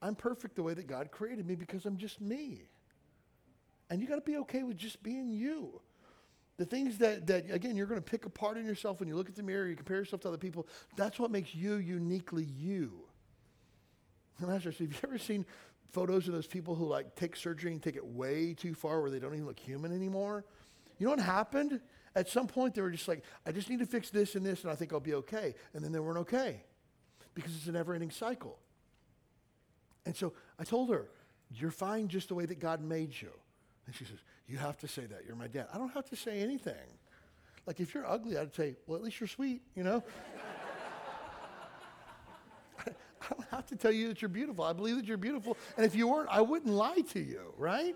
[0.00, 2.62] I'm perfect the way that God created me because I'm just me.
[3.88, 5.80] And you got to be okay with just being you.
[6.58, 9.28] The things that, that again, you're going to pick apart in yourself when you look
[9.28, 12.92] at the mirror, you compare yourself to other people, that's what makes you uniquely you.
[14.38, 15.46] And I have you ever seen
[15.92, 19.10] photos of those people who like take surgery and take it way too far where
[19.10, 20.44] they don't even look human anymore?
[20.98, 21.80] You know what happened?
[22.14, 24.62] At some point, they were just like, I just need to fix this and this,
[24.62, 25.54] and I think I'll be okay.
[25.72, 26.62] And then they weren't okay
[27.34, 28.58] because it's a never ending cycle.
[30.04, 31.08] And so I told her,
[31.50, 33.30] You're fine just the way that God made you.
[33.86, 35.22] And she says, You have to say that.
[35.26, 35.66] You're my dad.
[35.72, 36.74] I don't have to say anything.
[37.66, 40.02] Like, if you're ugly, I'd say, Well, at least you're sweet, you know?
[42.86, 42.92] I,
[43.30, 44.64] don't have to tell you that you're beautiful.
[44.64, 45.56] I believe that you're beautiful.
[45.76, 47.94] And if you weren't, I wouldn't lie to you, right?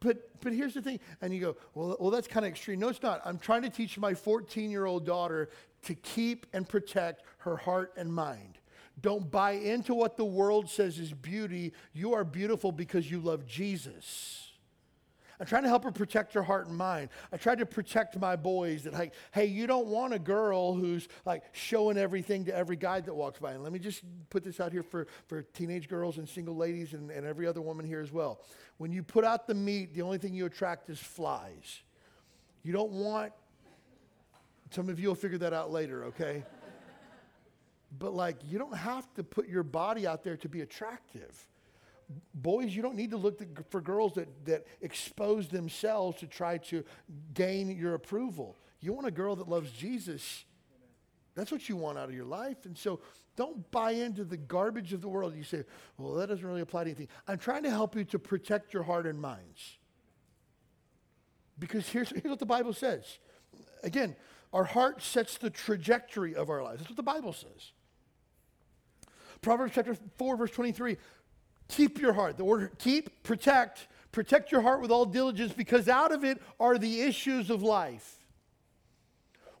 [0.00, 1.00] But, but here's the thing.
[1.20, 2.78] And you go, well, well that's kind of extreme.
[2.78, 3.20] No, it's not.
[3.24, 5.50] I'm trying to teach my 14 year old daughter
[5.82, 8.59] to keep and protect her heart and mind.
[9.02, 11.72] Don't buy into what the world says is beauty.
[11.92, 14.46] You are beautiful because you love Jesus.
[15.40, 17.08] I'm trying to help her protect her heart and mind.
[17.32, 21.08] I tried to protect my boys that, like, hey, you don't want a girl who's
[21.24, 23.52] like showing everything to every guy that walks by.
[23.52, 26.92] And let me just put this out here for, for teenage girls and single ladies
[26.92, 28.42] and, and every other woman here as well.
[28.76, 31.80] When you put out the meat, the only thing you attract is flies.
[32.62, 33.32] You don't want,
[34.70, 36.44] some of you will figure that out later, okay?
[37.98, 41.46] But like, you don't have to put your body out there to be attractive
[42.34, 46.84] boys, you don't need to look for girls that, that expose themselves to try to
[47.34, 48.56] gain your approval.
[48.80, 50.44] You want a girl that loves Jesus.
[51.34, 52.64] That's what you want out of your life.
[52.64, 53.00] And so
[53.36, 55.34] don't buy into the garbage of the world.
[55.36, 55.64] You say,
[55.98, 57.08] well, that doesn't really apply to anything.
[57.28, 59.78] I'm trying to help you to protect your heart and minds.
[61.58, 63.18] Because here's, here's what the Bible says.
[63.82, 64.16] Again,
[64.52, 66.78] our heart sets the trajectory of our lives.
[66.78, 67.72] That's what the Bible says.
[69.42, 70.96] Proverbs chapter 4, verse 23
[71.68, 72.36] Keep your heart.
[72.36, 76.78] The word keep, protect, protect your heart with all diligence because out of it are
[76.78, 78.16] the issues of life.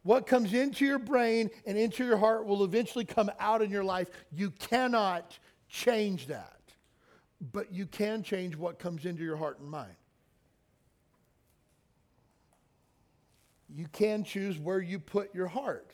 [0.02, 3.84] What comes into your brain and into your heart will eventually come out in your
[3.84, 4.08] life.
[4.32, 5.38] You cannot
[5.68, 6.60] change that,
[7.52, 9.94] but you can change what comes into your heart and mind.
[13.68, 15.92] You can choose where you put your heart.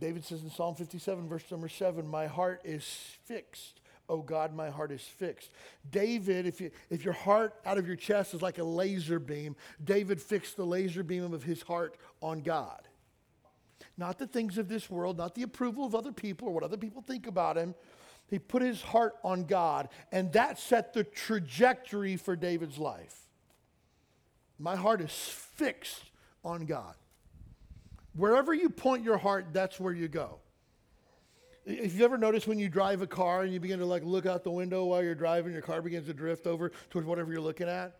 [0.00, 2.84] David says in Psalm 57, verse number 7, My heart is
[3.24, 3.80] fixed.
[4.08, 5.52] Oh God, my heart is fixed.
[5.88, 9.54] David, if, you, if your heart out of your chest is like a laser beam,
[9.84, 12.88] David fixed the laser beam of his heart on God.
[13.96, 16.76] Not the things of this world, not the approval of other people or what other
[16.78, 17.74] people think about him.
[18.28, 23.28] He put his heart on God, and that set the trajectory for David's life.
[24.58, 26.02] My heart is fixed
[26.44, 26.94] on God.
[28.14, 30.38] Wherever you point your heart, that's where you go.
[31.64, 34.26] If you ever notice when you drive a car and you begin to like look
[34.26, 37.40] out the window while you're driving, your car begins to drift over towards whatever you're
[37.40, 37.96] looking at.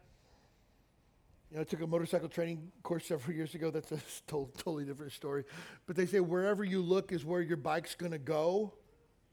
[1.51, 3.71] You know, I took a motorcycle training course several years ago.
[3.71, 5.45] That's a totally different story.
[5.87, 8.73] But they say wherever you look is where your bike's going to go.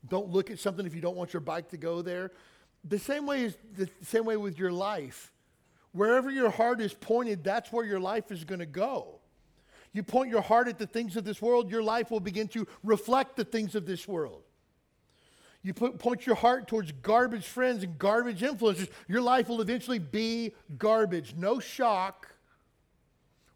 [0.07, 2.31] Don't look at something if you don't want your bike to go there.
[2.83, 5.33] The same way is the same way with your life.
[5.91, 9.16] Wherever your heart is pointed, that's where your life is going to go.
[9.97, 12.67] You point your heart at the things of this world, your life will begin to
[12.83, 14.43] reflect the things of this world.
[15.63, 19.97] You put, point your heart towards garbage friends and garbage influences, your life will eventually
[19.97, 21.33] be garbage.
[21.35, 22.27] No shock.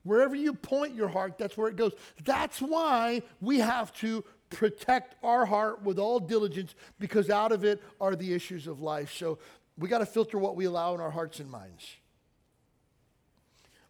[0.02, 1.94] Wherever you point your heart, that's where it goes.
[2.24, 7.84] That's why we have to protect our heart with all diligence because out of it
[8.02, 9.14] are the issues of life.
[9.14, 9.38] So
[9.78, 11.98] we got to filter what we allow in our hearts and minds.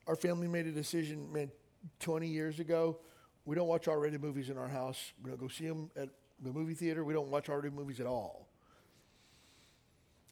[0.05, 1.49] Our family made a decision, man,
[1.99, 2.97] 20 years ago,
[3.45, 5.13] we don't watch R-rated movies in our house.
[5.23, 6.09] We don't go see them at
[6.41, 7.03] the movie theater.
[7.03, 8.47] We don't watch R-rated movies at all.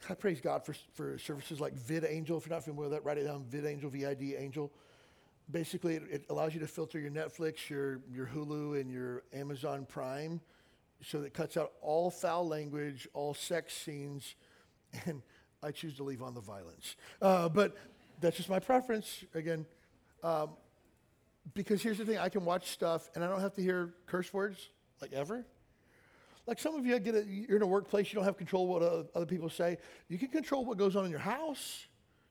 [0.09, 2.37] I praise God for, for services like VidAngel.
[2.37, 3.43] If you're not familiar with that, write it down.
[3.49, 4.71] VidAngel, V-I-D, Angel.
[5.51, 9.85] Basically, it, it allows you to filter your Netflix, your, your Hulu, and your Amazon
[9.85, 10.39] Prime
[11.01, 14.35] so that it cuts out all foul language, all sex scenes,
[15.05, 15.21] and
[15.61, 16.95] I choose to leave on the violence.
[17.21, 17.75] Uh, but
[18.21, 19.23] that's just my preference.
[19.33, 19.65] Again,
[20.23, 20.51] um,
[21.53, 24.33] because here's the thing I can watch stuff and I don't have to hear curse
[24.33, 24.69] words,
[25.01, 25.45] like ever.
[26.47, 28.81] Like some of you, get a, you're in a workplace, you don't have control what
[28.81, 29.77] uh, other people say.
[30.07, 31.85] You can control what goes on in your house.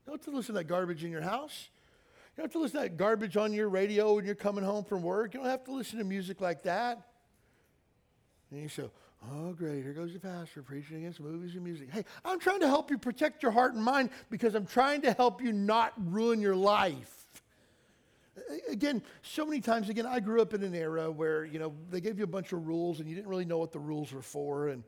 [0.05, 1.69] You don't have to listen to that garbage in your house.
[2.37, 4.85] You don't have to listen to that garbage on your radio when you're coming home
[4.85, 5.35] from work.
[5.35, 7.01] You don't have to listen to music like that.
[8.51, 8.91] And you say,
[9.31, 11.89] oh, great, here goes the pastor preaching against movies and music.
[11.93, 15.13] Hey, I'm trying to help you protect your heart and mind because I'm trying to
[15.13, 17.18] help you not ruin your life
[18.69, 22.01] again, so many times, again, I grew up in an era where, you know, they
[22.01, 24.23] gave you a bunch of rules and you didn't really know what the rules were
[24.23, 24.69] for.
[24.69, 24.83] And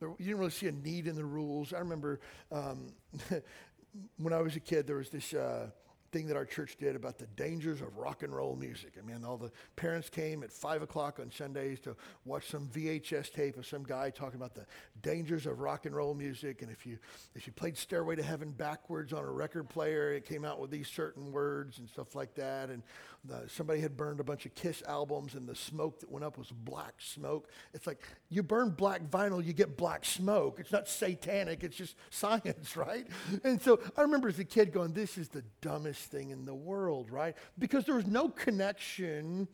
[0.00, 1.72] you didn't really see a need in the rules.
[1.72, 2.20] I remember
[2.52, 2.92] um,
[4.18, 5.32] when I was a kid, there was this.
[5.32, 5.70] Uh,
[6.14, 8.92] thing that our church did about the dangers of rock and roll music.
[8.96, 13.32] I mean, all the parents came at five o'clock on Sundays to watch some VHS
[13.32, 14.64] tape of some guy talking about the
[15.02, 16.62] dangers of rock and roll music.
[16.62, 16.98] And if you
[17.34, 20.70] if you played Stairway to Heaven backwards on a record player, it came out with
[20.70, 22.70] these certain words and stuff like that.
[22.70, 22.84] And
[23.24, 26.36] the, somebody had burned a bunch of Kiss albums, and the smoke that went up
[26.36, 27.48] was black smoke.
[27.72, 30.58] It's like you burn black vinyl, you get black smoke.
[30.60, 33.06] It's not satanic, it's just science, right?
[33.42, 36.54] And so I remember as a kid going, This is the dumbest thing in the
[36.54, 37.36] world, right?
[37.58, 39.48] Because there was no connection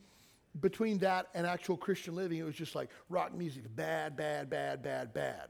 [0.59, 2.39] between that and actual Christian living.
[2.39, 5.47] It was just like rock music, bad, bad, bad, bad, bad.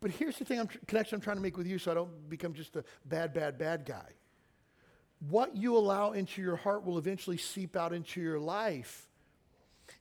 [0.00, 2.28] But here's the thing I'm, connection I'm trying to make with you so I don't
[2.28, 4.15] become just a bad, bad, bad guy
[5.20, 9.08] what you allow into your heart will eventually seep out into your life.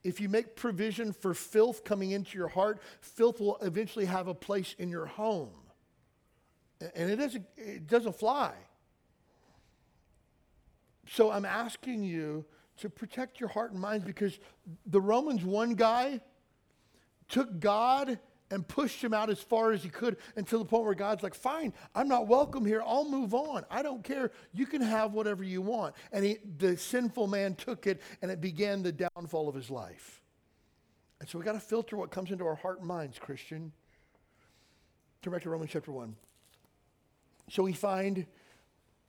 [0.03, 4.34] if you make provision for filth coming into your heart, filth will eventually have a
[4.34, 5.49] place in your home.
[6.95, 8.53] And it doesn't, it doesn't fly.
[11.07, 12.45] So I'm asking you
[12.78, 14.38] to protect your heart and mind because
[14.86, 16.20] the Romans one guy
[17.30, 18.20] took God
[18.52, 21.34] and pushed him out as far as he could until the point where God's like,
[21.34, 22.84] fine, I'm not welcome here.
[22.86, 23.66] I'll move on.
[23.72, 24.32] I don't care.
[24.54, 25.96] You can have whatever you want.
[26.12, 30.22] And he, the sinful man took it, and it began the downfall of his life.
[31.20, 33.72] And so we got to filter what comes into our heart and minds, Christian.
[35.22, 36.16] Turn back to Romans chapter 1.
[37.50, 38.26] So we find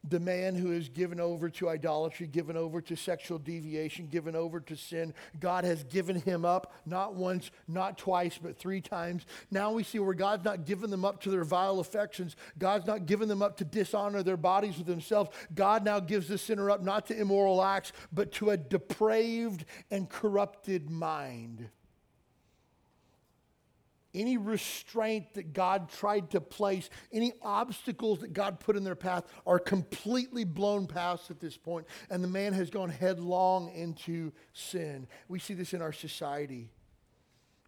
[0.09, 4.61] the man who is given over to idolatry, given over to sexual deviation, given over
[4.61, 5.15] to sin.
[5.41, 9.27] God has given him up, not once, not twice, but three times.
[9.51, 12.37] Now we see where God's not given them up to their vile affections.
[12.59, 15.31] God's not given them up to dishonor their bodies with themselves.
[15.55, 20.09] God now gives the sinner up not to immoral acts, but to a depraved and
[20.09, 21.69] corrupted mind
[24.17, 29.25] any restraint that God tried to place, any obstacles that God put in their path
[29.47, 35.07] are completely blown past at this point, and the man has gone headlong into sin.
[35.29, 36.71] We see this in our society.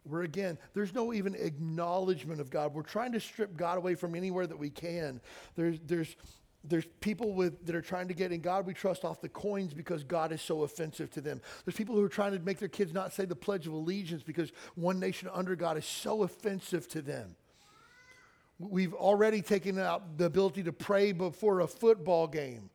[0.03, 2.73] Where again, there's no even acknowledgement of God.
[2.73, 5.21] We're trying to strip God away from anywhere that we can.
[5.55, 6.15] There's, there's,
[6.63, 9.73] there's people with, that are trying to get in God we trust off the coins
[9.73, 11.41] because God is so offensive to them.
[11.63, 14.23] There's people who are trying to make their kids not say the Pledge of Allegiance
[14.23, 17.35] because one nation under God is so offensive to them.
[18.59, 22.69] We've already taken out the ability to pray before a football game.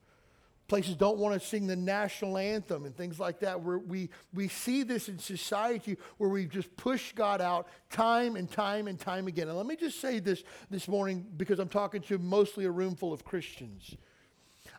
[0.66, 3.60] Places don't want to sing the national anthem and things like that.
[3.60, 8.50] Where we, we see this in society where we've just pushed God out time and
[8.50, 9.48] time and time again.
[9.48, 12.96] And let me just say this this morning because I'm talking to mostly a room
[12.96, 13.94] full of Christians.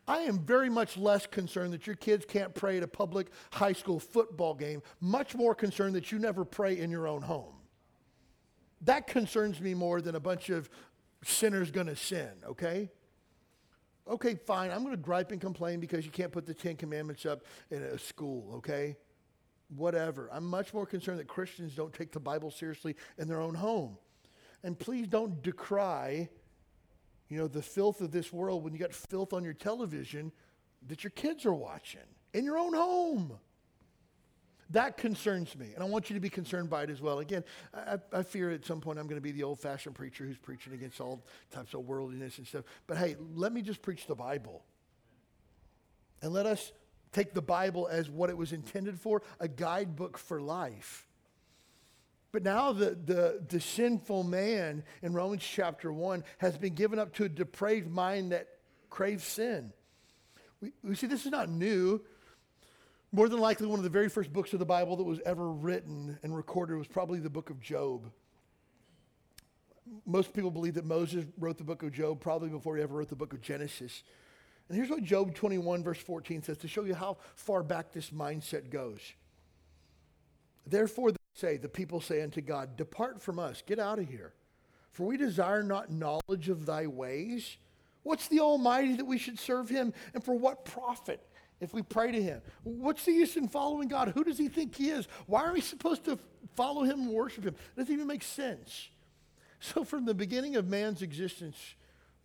[0.07, 3.73] I am very much less concerned that your kids can't pray at a public high
[3.73, 7.53] school football game, much more concerned that you never pray in your own home.
[8.81, 10.69] That concerns me more than a bunch of
[11.23, 12.91] sinners to sin, okay?
[14.07, 14.69] Okay, fine.
[14.71, 17.81] I'm going to gripe and complain because you can't put the Ten Commandments up in
[17.81, 18.97] a school, okay?
[19.75, 20.29] Whatever.
[20.31, 23.97] I'm much more concerned that Christians don't take the Bible seriously in their own home.
[24.63, 26.29] And please don't decry,
[27.29, 30.31] you know, the filth of this world when you got filth on your television
[30.87, 32.01] that your kids are watching
[32.33, 33.39] in your own home.
[34.71, 37.19] That concerns me, and I want you to be concerned by it as well.
[37.19, 37.43] Again,
[37.73, 40.37] I, I fear at some point I'm going to be the old fashioned preacher who's
[40.37, 42.63] preaching against all types of worldliness and stuff.
[42.87, 44.63] But hey, let me just preach the Bible.
[46.21, 46.71] And let us
[47.11, 51.07] take the Bible as what it was intended for a guidebook for life.
[52.31, 57.13] But now the, the, the sinful man in Romans chapter 1 has been given up
[57.13, 58.49] to a depraved mind that
[58.89, 59.71] craves sin.
[60.59, 62.01] We, we see this is not new.
[63.11, 65.51] More than likely, one of the very first books of the Bible that was ever
[65.51, 68.11] written and recorded was probably the book of Job.
[70.05, 73.09] Most people believe that Moses wrote the book of Job probably before he ever wrote
[73.09, 74.03] the book of Genesis.
[74.67, 78.09] And here's what Job 21, verse 14 says to show you how far back this
[78.09, 78.99] mindset goes.
[80.65, 84.33] Therefore, they say, the people say unto God, Depart from us, get out of here.
[84.91, 87.57] For we desire not knowledge of thy ways.
[88.03, 89.93] What's the Almighty that we should serve him?
[90.13, 91.21] And for what profit?
[91.59, 92.41] If we pray to him?
[92.63, 94.09] What's the use in following God?
[94.09, 95.07] Who does he think he is?
[95.25, 96.19] Why are we supposed to
[96.55, 97.55] follow him and worship him?
[97.55, 98.89] It doesn't even make sense.
[99.59, 101.75] So, from the beginning of man's existence,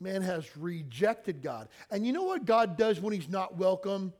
[0.00, 1.68] man has rejected God.
[1.90, 4.12] And you know what God does when he's not welcome?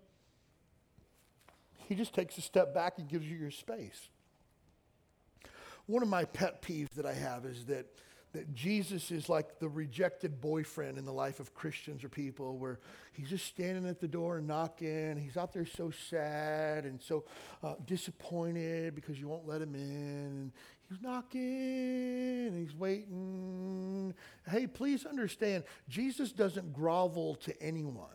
[1.88, 4.08] He just takes a step back and gives you your space.
[5.86, 7.86] One of my pet peeves that I have is that
[8.33, 12.78] that Jesus is like the rejected boyfriend in the life of Christians or people where
[13.12, 15.16] he's just standing at the door and knocking.
[15.16, 17.24] He's out there so sad and so
[17.62, 19.81] uh, disappointed because you won't let him in.
[19.81, 20.53] And
[20.89, 24.14] he's knocking and he's waiting.
[24.49, 28.07] Hey, please understand, Jesus doesn't grovel to anyone.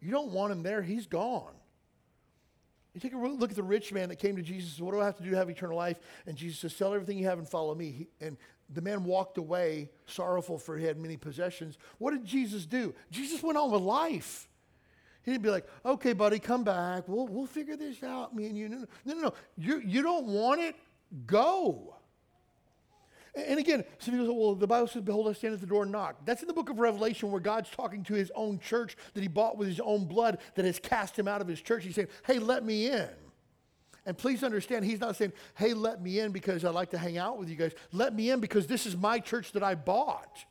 [0.00, 1.54] You don't want him there, he's gone.
[2.94, 4.78] You take a look at the rich man that came to Jesus.
[4.78, 5.98] What do I have to do to have eternal life?
[6.26, 7.90] And Jesus says, Sell everything you have and follow me.
[7.90, 8.36] He, and
[8.68, 11.78] the man walked away sorrowful for he had many possessions.
[11.98, 12.94] What did Jesus do?
[13.10, 14.48] Jesus went on with life.
[15.22, 17.04] He didn't be like, okay, buddy, come back.
[17.06, 18.68] We'll, we'll figure this out, me and you.
[18.68, 19.20] No, no, no.
[19.20, 19.34] no.
[19.56, 20.74] You, you don't want it?
[21.26, 21.94] Go.
[23.34, 25.84] And again, some people say, well, the Bible says, behold, I stand at the door
[25.84, 26.16] and knock.
[26.26, 29.28] That's in the book of Revelation where God's talking to his own church that he
[29.28, 31.84] bought with his own blood that has cast him out of his church.
[31.84, 33.08] He's saying, hey, let me in.
[34.04, 37.16] And please understand, he's not saying, hey, let me in because I like to hang
[37.16, 37.72] out with you guys.
[37.92, 40.44] Let me in because this is my church that I bought.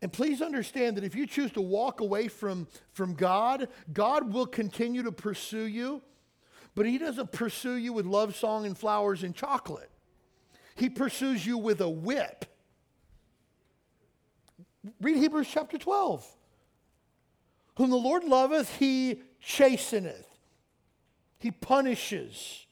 [0.00, 4.46] And please understand that if you choose to walk away from, from God, God will
[4.46, 6.02] continue to pursue you.
[6.78, 9.90] but he doesn't pursue you with love song and flowers and chocolate.
[10.78, 12.44] He pursues you with a whip.
[15.00, 16.26] Read Hebrews chapter 12.
[17.76, 20.26] Whom the Lord loveth, he chasteneth,
[21.38, 22.66] he punishes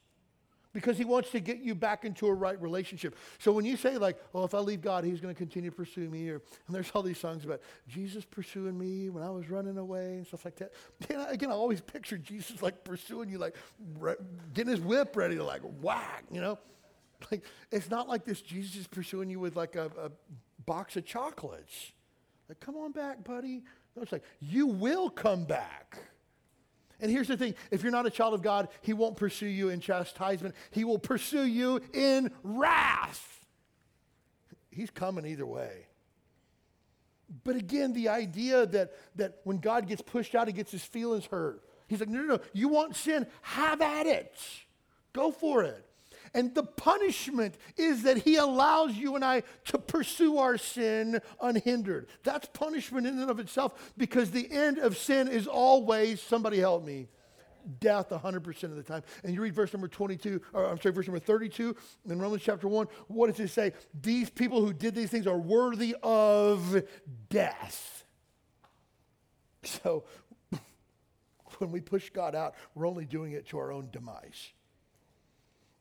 [0.73, 3.15] because he wants to get you back into a right relationship.
[3.39, 5.75] So when you say like, "Oh, if I leave God, he's going to continue to
[5.75, 6.35] pursue me," or
[6.67, 10.27] and there's all these songs about Jesus pursuing me when I was running away and
[10.27, 10.73] stuff like that.
[11.09, 13.55] You know, again, I always picture Jesus like pursuing you, like
[13.97, 14.15] re-
[14.53, 16.25] getting his whip ready to like whack.
[16.29, 16.59] You know,
[17.31, 20.11] like it's not like this Jesus is pursuing you with like a, a
[20.65, 21.91] box of chocolates.
[22.47, 23.63] Like, come on back, buddy.
[23.95, 25.97] No, it's like you will come back.
[26.99, 29.69] And here's the thing if you're not a child of God, He won't pursue you
[29.69, 33.45] in chastisement, He will pursue you in wrath.
[34.69, 35.87] He's coming either way.
[37.43, 41.25] But again, the idea that, that when God gets pushed out, He gets his feelings
[41.25, 41.63] hurt.
[41.87, 42.39] He's like, no, no, no.
[42.53, 43.25] You want sin?
[43.41, 44.33] Have at it.
[45.13, 45.86] Go for it.
[46.37, 52.09] And the punishment is that he allows you and I to pursue our sin unhindered.
[52.23, 56.85] That's punishment in and of itself because the end of sin is always, somebody help
[56.85, 57.07] me,
[57.79, 59.01] death 100% of the time.
[59.23, 61.75] And you read verse number 22, or I'm sorry, verse number 32
[62.07, 62.85] in Romans chapter 1.
[63.07, 63.73] What does it say?
[63.99, 66.83] These people who did these things are worthy of
[67.31, 68.05] death.
[69.63, 70.03] So
[71.57, 74.51] when we push God out, we're only doing it to our own demise.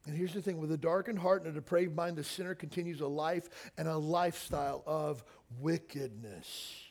[0.06, 3.00] And here's the thing with a darkened heart and a depraved mind, the sinner continues
[3.00, 5.24] a life and a lifestyle of
[5.58, 6.84] wickedness.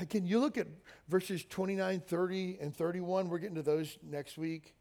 [0.00, 0.68] Again, you look at
[1.08, 3.28] verses 29, 30, and 31.
[3.28, 4.74] We're getting to those next week.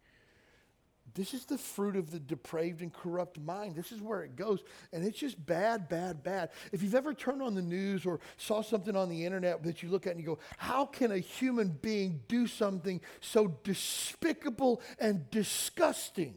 [1.16, 3.76] This is the fruit of the depraved and corrupt mind.
[3.76, 4.64] This is where it goes.
[4.94, 6.52] And it's just bad, bad, bad.
[6.72, 9.90] If you've ever turned on the news or saw something on the internet that you
[9.90, 15.30] look at and you go, how can a human being do something so despicable and
[15.32, 16.36] disgusting?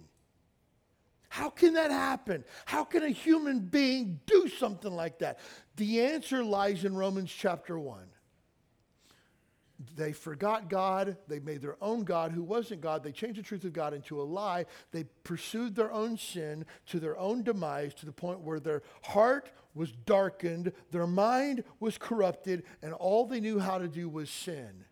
[1.32, 2.44] How can that happen?
[2.66, 5.38] How can a human being do something like that?
[5.76, 8.04] The answer lies in Romans chapter 1.
[9.96, 11.16] They forgot God.
[11.28, 13.02] They made their own God who wasn't God.
[13.02, 14.66] They changed the truth of God into a lie.
[14.90, 19.52] They pursued their own sin to their own demise to the point where their heart
[19.72, 24.84] was darkened, their mind was corrupted, and all they knew how to do was sin.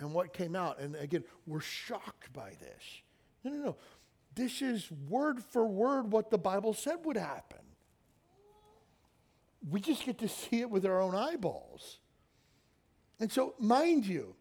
[0.00, 0.80] And what came out?
[0.80, 3.02] And again, we're shocked by this.
[3.44, 3.76] No, no, no.
[4.38, 7.58] This is word for word what the Bible said would happen.
[9.68, 11.98] We just get to see it with our own eyeballs.
[13.18, 14.36] And so, mind you,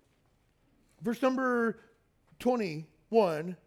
[1.01, 1.79] verse number
[2.37, 3.57] 21,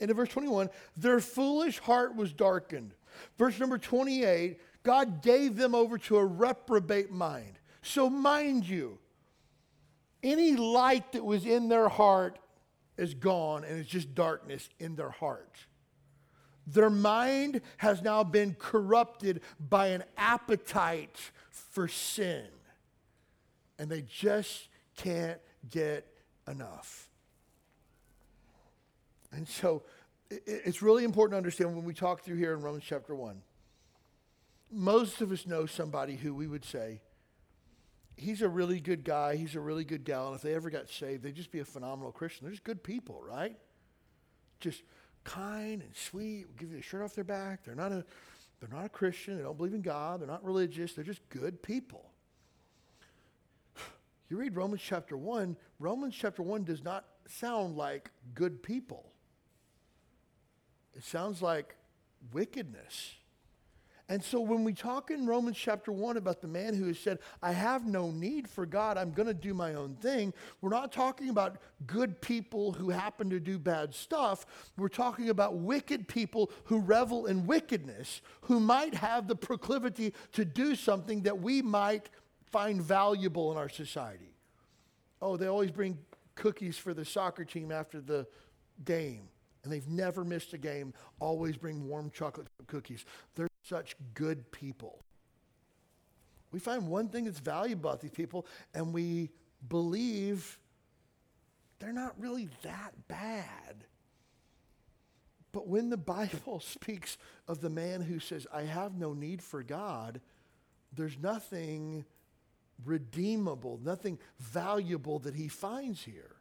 [0.00, 2.92] and in verse 21, their foolish heart was darkened.
[3.38, 7.60] Verse number 28, God gave them over to a reprobate mind.
[7.82, 8.98] So, mind you,
[10.20, 12.40] any light that was in their heart
[13.00, 15.56] is gone and it's just darkness in their heart.
[16.66, 21.18] Their mind has now been corrupted by an appetite
[21.50, 22.44] for sin.
[23.78, 25.40] And they just can't
[25.70, 26.06] get
[26.46, 27.08] enough.
[29.32, 29.82] And so
[30.30, 33.40] it's really important to understand when we talk through here in Romans chapter 1.
[34.70, 37.00] Most of us know somebody who we would say,
[38.20, 40.88] he's a really good guy, he's a really good gal, and if they ever got
[40.90, 42.44] saved, they'd just be a phenomenal Christian.
[42.44, 43.56] They're just good people, right?
[44.60, 44.82] Just
[45.24, 47.64] kind and sweet, give you the shirt off their back.
[47.64, 48.04] They're not a
[48.60, 51.62] they're not a Christian, they don't believe in God, they're not religious, they're just good
[51.62, 52.10] people.
[54.28, 59.10] You read Romans chapter 1, Romans chapter 1 does not sound like good people.
[60.94, 61.74] It sounds like
[62.32, 63.14] wickedness.
[64.10, 67.20] And so when we talk in Romans chapter 1 about the man who has said,
[67.40, 70.90] I have no need for God, I'm going to do my own thing, we're not
[70.90, 74.46] talking about good people who happen to do bad stuff.
[74.76, 80.44] We're talking about wicked people who revel in wickedness, who might have the proclivity to
[80.44, 82.10] do something that we might
[82.50, 84.34] find valuable in our society.
[85.22, 85.96] Oh, they always bring
[86.34, 88.26] cookies for the soccer team after the
[88.84, 89.28] game
[89.62, 93.04] and they've never missed a game, always bring warm chocolate cookies.
[93.34, 95.02] They're such good people.
[96.52, 99.30] We find one thing that's valuable about these people, and we
[99.68, 100.58] believe
[101.78, 103.84] they're not really that bad.
[105.52, 109.62] But when the Bible speaks of the man who says, I have no need for
[109.62, 110.20] God,
[110.92, 112.04] there's nothing
[112.84, 116.36] redeemable, nothing valuable that he finds here.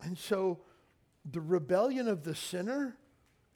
[0.00, 0.60] And so
[1.24, 2.96] the rebellion of the sinner,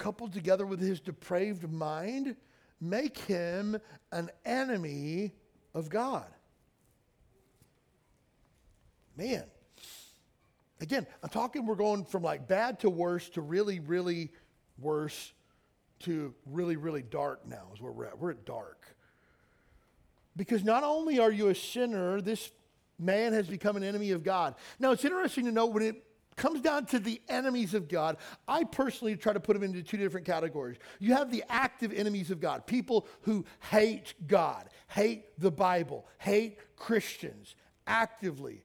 [0.03, 2.35] coupled together with his depraved mind,
[2.81, 3.79] make him
[4.11, 5.33] an enemy
[5.75, 6.27] of God.
[9.17, 9.45] Man.
[10.81, 14.33] Again, I'm talking we're going from like bad to worse to really, really
[14.77, 15.33] worse
[16.01, 18.19] to really, really dark now is where we're at.
[18.19, 18.85] We're at dark.
[20.35, 22.51] Because not only are you a sinner, this
[22.99, 24.57] man has become an enemy of God.
[24.81, 26.03] Now, it's interesting to note when it
[26.37, 28.17] comes down to the enemies of God,
[28.49, 30.79] I personally try to put them into two different categories.
[30.99, 36.59] You have the active enemies of God, people who hate God, hate the Bible, hate
[36.77, 37.55] Christians
[37.87, 38.65] actively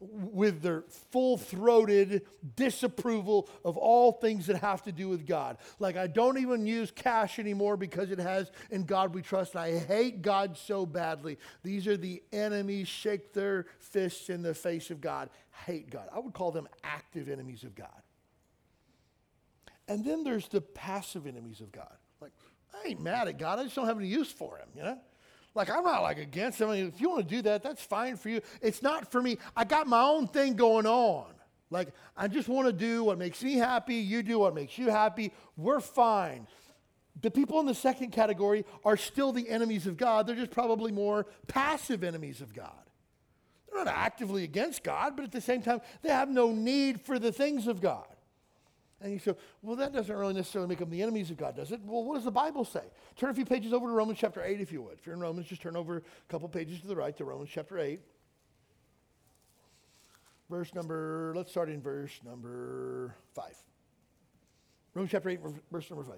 [0.00, 2.22] with their full throated
[2.56, 5.58] disapproval of all things that have to do with God.
[5.78, 9.56] Like, I don't even use cash anymore because it has in God we trust.
[9.56, 11.38] I hate God so badly.
[11.64, 15.30] These are the enemies, shake their fists in the face of God,
[15.66, 16.08] hate God.
[16.14, 17.88] I would call them active enemies of God.
[19.88, 21.96] And then there's the passive enemies of God.
[22.20, 22.32] Like,
[22.72, 24.98] I ain't mad at God, I just don't have any use for him, you know?
[25.58, 26.70] Like, I'm not like against him.
[26.70, 28.40] I mean, if you want to do that, that's fine for you.
[28.62, 29.38] It's not for me.
[29.56, 31.26] I got my own thing going on.
[31.68, 33.96] Like, I just want to do what makes me happy.
[33.96, 35.32] You do what makes you happy.
[35.56, 36.46] We're fine.
[37.20, 40.28] The people in the second category are still the enemies of God.
[40.28, 42.70] They're just probably more passive enemies of God.
[43.66, 47.18] They're not actively against God, but at the same time, they have no need for
[47.18, 48.06] the things of God.
[49.00, 51.70] And you say, well, that doesn't really necessarily make them the enemies of God, does
[51.70, 51.80] it?
[51.84, 52.82] Well, what does the Bible say?
[53.16, 54.98] Turn a few pages over to Romans chapter 8, if you would.
[54.98, 57.50] If you're in Romans, just turn over a couple pages to the right to Romans
[57.52, 58.00] chapter 8.
[60.50, 63.54] Verse number, let's start in verse number 5.
[64.94, 65.40] Romans chapter 8,
[65.70, 66.14] verse number 5.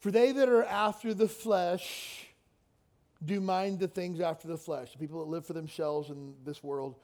[0.00, 2.26] For they that are after the flesh,
[3.24, 4.92] do mind the things after the flesh.
[4.92, 6.96] The people that live for themselves in this world,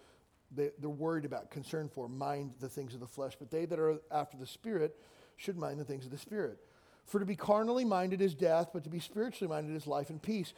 [0.55, 3.35] they, are worried about, concerned for, mind the things of the flesh.
[3.39, 4.97] But they that are after the Spirit
[5.37, 6.59] should mind the things of the Spirit.
[7.05, 10.21] For to be carnally minded is death, but to be spiritually minded is life and
[10.21, 10.55] peace.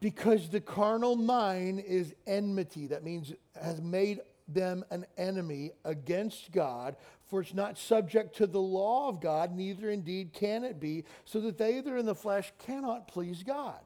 [0.00, 2.88] Because the carnal mind is enmity.
[2.88, 8.60] That means has made them an enemy against God, for it's not subject to the
[8.60, 12.14] law of God, neither indeed can it be, so that they that are in the
[12.14, 13.80] flesh cannot please God.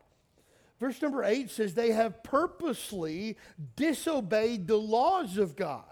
[0.81, 3.37] Verse number eight says, They have purposely
[3.76, 5.85] disobeyed the laws of God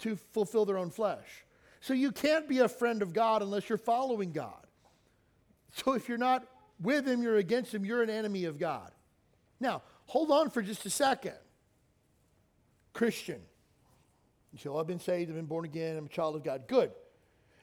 [0.00, 1.44] to fulfill their own flesh.
[1.80, 4.66] So you can't be a friend of God unless you're following God.
[5.72, 6.44] So if you're not
[6.80, 8.90] with Him, you're against Him, you're an enemy of God.
[9.60, 11.36] Now, hold on for just a second.
[12.92, 13.40] Christian.
[14.52, 16.64] You say, well, I've been saved, I've been born again, I'm a child of God.
[16.66, 16.90] Good.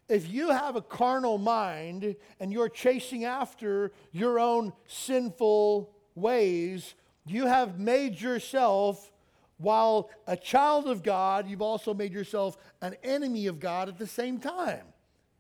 [0.08, 6.93] If you have a carnal mind and you're chasing after your own sinful ways,
[7.26, 9.12] you have made yourself,
[9.58, 14.06] while a child of God, you've also made yourself an enemy of God at the
[14.06, 14.84] same time.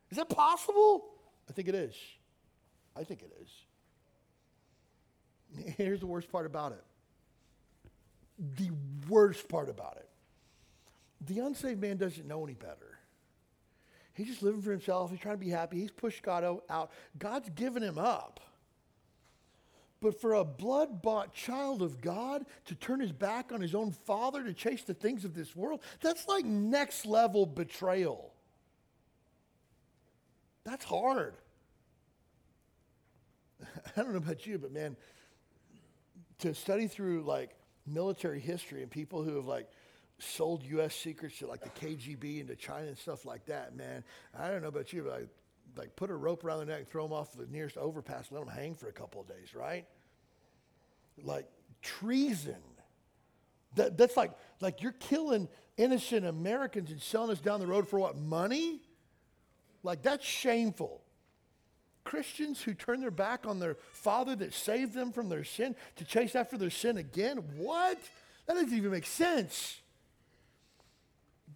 [0.09, 1.05] Is that possible?
[1.47, 1.95] I think it is.
[2.95, 3.49] I think it is.
[5.77, 6.83] Here's the worst part about it.
[8.57, 8.71] The
[9.07, 10.09] worst part about it.
[11.21, 12.94] The unsaved man doesn't know any better.
[14.15, 15.11] He's just living for himself.
[15.11, 15.79] He's trying to be happy.
[15.79, 16.91] He's pushed God out.
[17.19, 18.39] God's given him up.
[20.01, 23.91] But for a blood bought child of God to turn his back on his own
[23.91, 28.33] father to chase the things of this world, that's like next level betrayal.
[30.63, 31.35] That's hard.
[33.65, 34.95] I don't know about you, but man,
[36.39, 37.51] to study through like
[37.85, 39.69] military history and people who have like
[40.19, 40.95] sold U.S.
[40.95, 44.03] secrets to like the KGB and to China and stuff like that, man.
[44.37, 45.27] I don't know about you, but
[45.77, 48.45] like put a rope around their neck and throw them off the nearest overpass let
[48.45, 49.85] them hang for a couple of days, right?
[51.21, 51.47] Like
[51.81, 52.55] treason.
[53.75, 57.99] That, that's like, like you're killing innocent Americans and selling us down the road for
[57.99, 58.81] what, money?
[59.83, 61.01] Like that's shameful.
[62.05, 66.05] Christians who turn their back on their father that saved them from their sin to
[66.05, 67.37] chase after their sin again?
[67.57, 67.99] What?
[68.45, 69.79] That doesn't even make sense.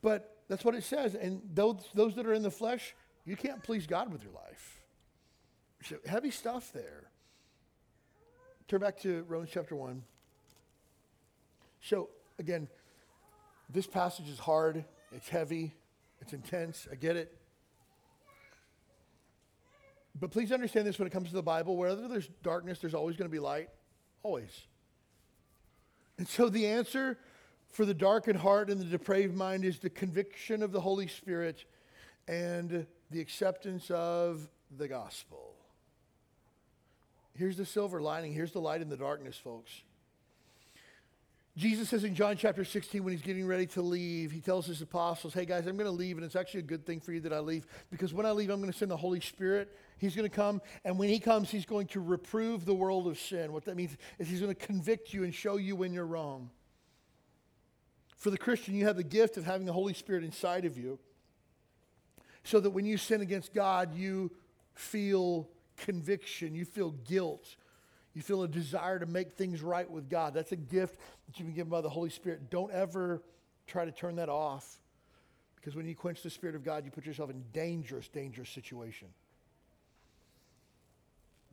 [0.02, 1.16] But that's what it says.
[1.16, 2.96] And those, those that are in the flesh,
[3.26, 4.82] you can't please God with your life.
[5.84, 7.10] So heavy stuff there.
[8.68, 10.04] Turn back to Romans chapter 1.
[11.82, 12.68] So, again,
[13.70, 15.74] this passage is hard, it's heavy,
[16.22, 16.88] it's intense.
[16.92, 17.36] I get it.
[20.20, 23.16] But please understand this when it comes to the Bible wherever there's darkness, there's always
[23.16, 23.70] going to be light.
[24.22, 24.52] Always.
[26.18, 27.18] And so the answer
[27.72, 31.66] for the darkened heart and the depraved mind is the conviction of the Holy Spirit
[32.28, 34.48] and the acceptance of
[34.78, 35.56] the gospel.
[37.36, 38.34] Here's the silver lining.
[38.34, 39.72] Here's the light in the darkness, folks.
[41.58, 44.82] Jesus says in John chapter 16, when he's getting ready to leave, he tells his
[44.82, 47.20] apostles, Hey guys, I'm going to leave, and it's actually a good thing for you
[47.22, 49.76] that I leave because when I leave, I'm going to send the Holy Spirit.
[49.98, 53.20] He's going to come, and when he comes, he's going to reprove the world of
[53.20, 53.52] sin.
[53.52, 56.50] What that means is he's going to convict you and show you when you're wrong.
[58.20, 61.00] For the Christian, you have the gift of having the Holy Spirit inside of you
[62.44, 64.32] so that when you sin against God, you
[64.74, 67.56] feel conviction, you feel guilt,
[68.14, 70.34] you feel a desire to make things right with God.
[70.34, 72.50] That's a gift that you've been given by the Holy Spirit.
[72.50, 73.24] Don't ever
[73.68, 74.80] try to turn that off
[75.56, 79.08] because when you quench the Spirit of God, you put yourself in dangerous, dangerous situation.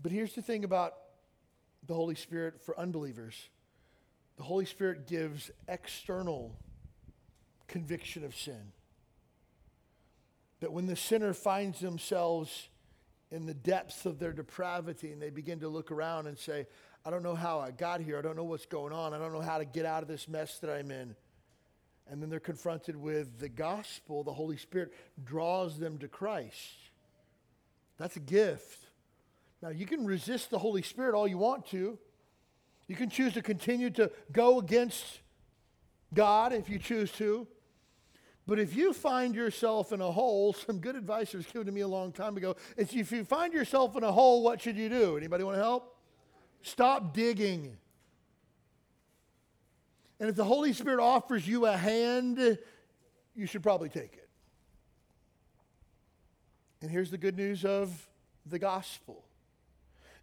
[0.03, 0.95] But here's the thing about
[1.87, 3.37] the Holy Spirit for unbelievers
[4.37, 6.55] the Holy Spirit gives external
[7.69, 8.73] conviction of sin.
[10.61, 12.69] That when the sinner finds themselves
[13.31, 16.67] in the depths of their depravity and they begin to look around and say,
[17.05, 18.19] I don't know how I got here.
[18.19, 19.15] I don't know what's going on.
[19.15, 21.15] I don't know how to get out of this mess that I'm in.
[22.09, 24.23] And then they're confronted with the gospel.
[24.23, 24.93] The Holy Spirit
[25.25, 26.77] draws them to Christ.
[27.99, 28.87] That's a gift.
[29.63, 31.99] Now, you can resist the Holy Spirit all you want to.
[32.89, 35.21] You can choose to continue to go against
[36.15, 37.47] God if you choose to.
[38.47, 41.81] But if you find yourself in a hole, some good advice was given to me
[41.81, 42.57] a long time ago.
[42.77, 45.17] Is if you find yourself in a hole, what should you do?
[45.17, 45.97] Anybody want to help?
[46.63, 47.77] Stop digging.
[50.19, 52.59] And if the Holy Spirit offers you a hand,
[53.35, 54.29] you should probably take it.
[56.81, 58.09] And here's the good news of
[58.47, 59.26] the gospel.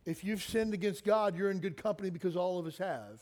[0.06, 3.22] If you've sinned against God, you're in good company because all of us have.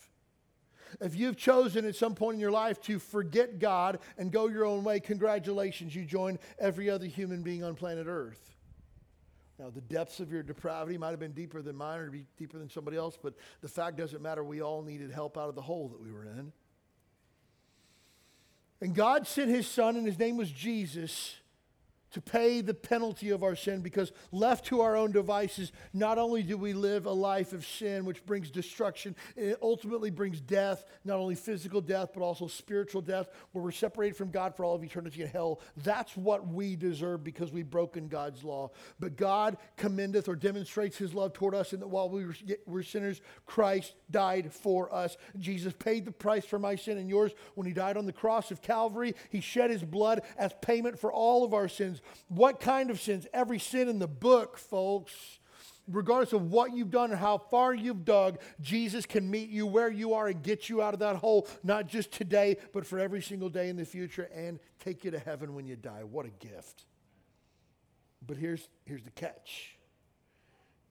[0.99, 4.65] If you've chosen at some point in your life to forget God and go your
[4.65, 8.57] own way, congratulations, you join every other human being on planet Earth.
[9.57, 12.57] Now, the depths of your depravity might have been deeper than mine or be deeper
[12.57, 14.43] than somebody else, but the fact doesn't matter.
[14.43, 16.51] We all needed help out of the hole that we were in.
[18.81, 21.35] And God sent his son, and his name was Jesus
[22.11, 26.43] to pay the penalty of our sin because left to our own devices, not only
[26.43, 31.17] do we live a life of sin, which brings destruction, it ultimately brings death, not
[31.17, 34.83] only physical death, but also spiritual death, where we're separated from God for all of
[34.83, 35.61] eternity in hell.
[35.77, 38.71] That's what we deserve because we've broken God's law.
[38.99, 42.35] But God commendeth or demonstrates his love toward us in that while we were,
[42.65, 45.17] were sinners, Christ died for us.
[45.39, 48.51] Jesus paid the price for my sin and yours when he died on the cross
[48.51, 49.15] of Calvary.
[49.29, 52.00] He shed his blood as payment for all of our sins.
[52.27, 53.27] What kind of sins?
[53.33, 55.13] Every sin in the book, folks.
[55.87, 59.89] Regardless of what you've done or how far you've dug, Jesus can meet you where
[59.89, 63.21] you are and get you out of that hole, not just today, but for every
[63.21, 66.03] single day in the future and take you to heaven when you die.
[66.03, 66.85] What a gift.
[68.25, 69.77] But here's, here's the catch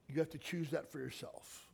[0.08, 1.69] you have to choose that for yourself.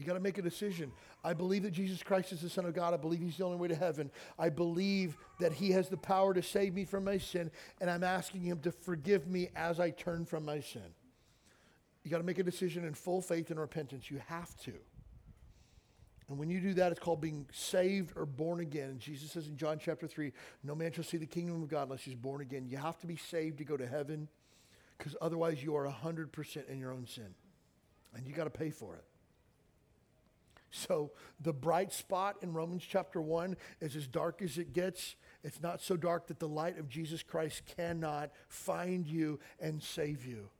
[0.00, 0.92] You got to make a decision.
[1.22, 2.94] I believe that Jesus Christ is the Son of God.
[2.94, 4.10] I believe He's the only way to heaven.
[4.38, 7.50] I believe that He has the power to save me from my sin,
[7.82, 10.94] and I'm asking Him to forgive me as I turn from my sin.
[12.02, 14.10] You got to make a decision in full faith and repentance.
[14.10, 14.72] You have to.
[16.30, 18.88] And when you do that, it's called being saved or born again.
[18.88, 20.32] And Jesus says in John chapter 3
[20.64, 22.66] no man shall see the kingdom of God unless he's born again.
[22.66, 24.28] You have to be saved to go to heaven
[24.96, 27.34] because otherwise you are 100% in your own sin.
[28.14, 29.04] And you got to pay for it.
[30.70, 31.10] So
[31.40, 35.16] the bright spot in Romans chapter 1 is as dark as it gets.
[35.42, 40.24] It's not so dark that the light of Jesus Christ cannot find you and save
[40.24, 40.50] you.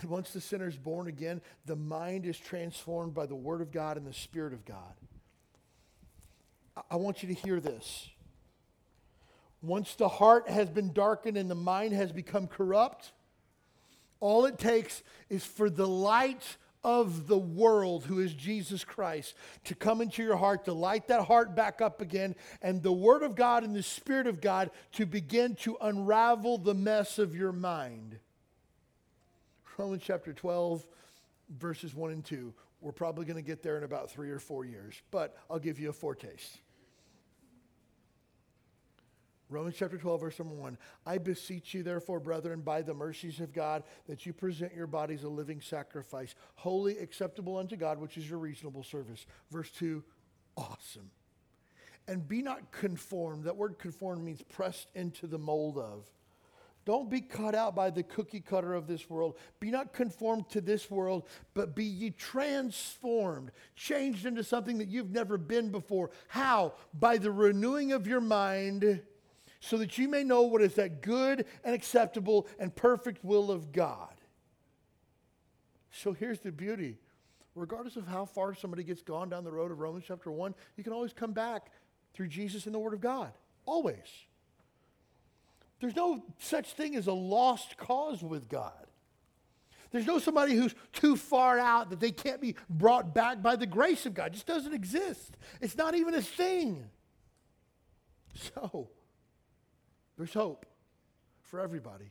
[0.00, 3.70] And once the sinner is born again, the mind is transformed by the Word of
[3.70, 4.94] God and the Spirit of God.
[6.90, 8.10] I want you to hear this.
[9.62, 13.12] Once the heart has been darkened and the mind has become corrupt,
[14.18, 19.74] all it takes is for the light of the world, who is Jesus Christ, to
[19.74, 23.34] come into your heart, to light that heart back up again, and the Word of
[23.34, 28.18] God and the Spirit of God to begin to unravel the mess of your mind.
[29.76, 30.86] Romans chapter 12,
[31.58, 32.52] verses 1 and 2.
[32.80, 35.80] We're probably going to get there in about three or four years, but I'll give
[35.80, 36.58] you a foretaste.
[39.50, 40.78] Romans chapter 12, verse number 1.
[41.06, 45.22] I beseech you, therefore, brethren, by the mercies of God, that you present your bodies
[45.22, 49.26] a living sacrifice, holy, acceptable unto God, which is your reasonable service.
[49.50, 50.02] Verse 2,
[50.56, 51.10] awesome.
[52.08, 53.44] And be not conformed.
[53.44, 56.06] That word conformed means pressed into the mold of.
[56.84, 59.38] Don't be cut out by the cookie cutter of this world.
[59.58, 65.10] Be not conformed to this world, but be ye transformed, changed into something that you've
[65.10, 66.10] never been before.
[66.28, 66.74] How?
[66.92, 69.00] By the renewing of your mind
[69.64, 73.72] so that you may know what is that good and acceptable and perfect will of
[73.72, 74.14] God.
[75.90, 76.98] So here's the beauty
[77.54, 80.82] regardless of how far somebody gets gone down the road of Romans chapter 1, you
[80.82, 81.70] can always come back
[82.12, 83.32] through Jesus and the Word of God.
[83.64, 84.26] Always.
[85.80, 88.72] There's no such thing as a lost cause with God.
[89.92, 93.66] There's no somebody who's too far out that they can't be brought back by the
[93.66, 94.32] grace of God.
[94.32, 95.36] It just doesn't exist.
[95.60, 96.84] It's not even a thing.
[98.34, 98.88] So,
[100.16, 100.66] there's hope
[101.42, 102.10] for everybody.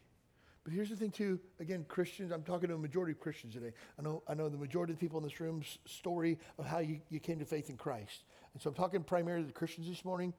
[0.64, 1.40] But here's the thing, too.
[1.60, 3.74] Again, Christians, I'm talking to a majority of Christians today.
[4.00, 7.02] I know, I know the majority of people in this room's story of how you,
[7.10, 8.24] you came to faith in Christ.
[8.54, 10.34] And so I'm talking primarily to Christians this morning.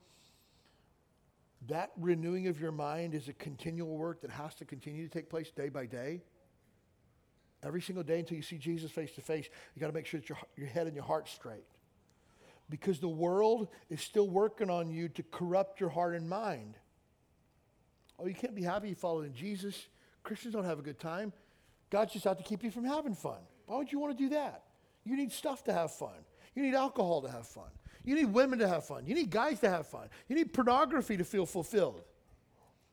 [1.68, 5.28] That renewing of your mind is a continual work that has to continue to take
[5.28, 6.22] place day by day.
[7.62, 10.20] Every single day until you see Jesus face to face, you got to make sure
[10.20, 11.64] that your, your head and your heart straight.
[12.70, 16.76] Because the world is still working on you to corrupt your heart and mind.
[18.18, 19.88] Oh, you can't be happy following Jesus.
[20.22, 21.32] Christians don't have a good time.
[21.90, 23.38] God's just out to keep you from having fun.
[23.66, 24.62] Why would you want to do that?
[25.04, 26.24] You need stuff to have fun.
[26.54, 27.68] You need alcohol to have fun.
[28.04, 29.06] You need women to have fun.
[29.06, 30.08] You need guys to have fun.
[30.28, 32.02] You need pornography to feel fulfilled.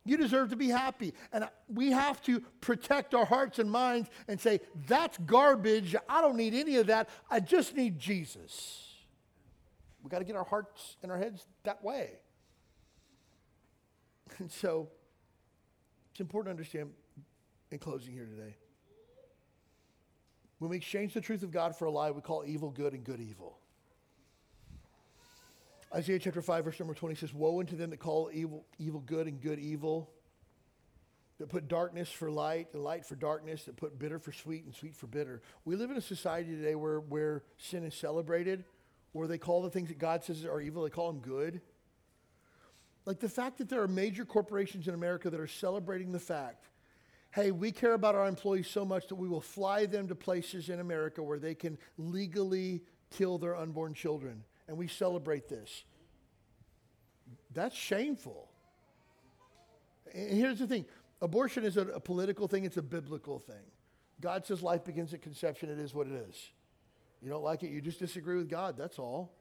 [0.04, 1.14] You deserve to be happy.
[1.32, 5.96] And we have to protect our hearts and minds and say, that's garbage.
[6.10, 7.10] I don't need any of that.
[7.30, 8.88] I just need Jesus.
[10.02, 12.12] We got to get our hearts and our heads that way.
[14.40, 14.88] And so
[16.22, 16.92] important to understand
[17.72, 18.56] in closing here today.
[20.60, 23.04] When we exchange the truth of God for a lie, we call evil good and
[23.04, 23.58] good evil.
[25.94, 29.28] Isaiah chapter 5, verse number 20 says, Woe unto them that call evil, evil good
[29.28, 30.10] and good evil,
[31.40, 34.74] that put darkness for light and light for darkness, that put bitter for sweet and
[34.74, 35.42] sweet for bitter.
[35.66, 38.64] We live in a society today where, where sin is celebrated,
[39.12, 41.60] where they call the things that God says are evil, they call them good.
[43.06, 46.68] Like the fact that there are major corporations in America that are celebrating the fact
[47.34, 50.70] hey, we care about our employees so much that we will fly them to places
[50.70, 55.86] in America where they can legally kill their unborn children and we celebrate this.
[57.54, 58.50] That's shameful.
[60.14, 60.86] And here's the thing
[61.22, 63.64] abortion is a, a, political thing, it's a biblical thing.
[64.20, 66.52] God says life begins at conception, it is what it is.
[67.22, 69.32] You don't like it, you just disagree with God, that's all.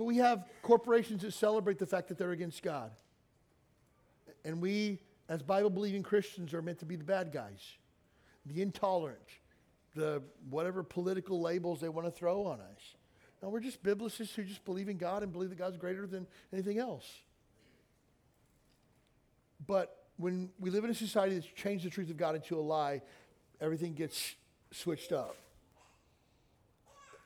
[0.00, 2.90] But we have corporations that celebrate the fact that they're against God.
[4.46, 4.98] And we,
[5.28, 7.60] as Bible believing Christians, are meant to be the bad guys,
[8.46, 9.18] the intolerant,
[9.94, 12.96] the whatever political labels they want to throw on us.
[13.42, 16.26] No, we're just biblicists who just believe in God and believe that God's greater than
[16.50, 17.06] anything else.
[19.66, 22.62] But when we live in a society that's changed the truth of God into a
[22.62, 23.02] lie,
[23.60, 24.34] everything gets
[24.70, 25.36] switched up.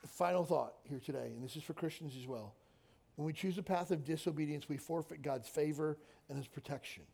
[0.08, 2.52] Final thought here today, and this is for Christians as well.
[3.16, 5.98] When we choose a path of disobedience, we forfeit God's favor
[6.28, 7.04] and his protection.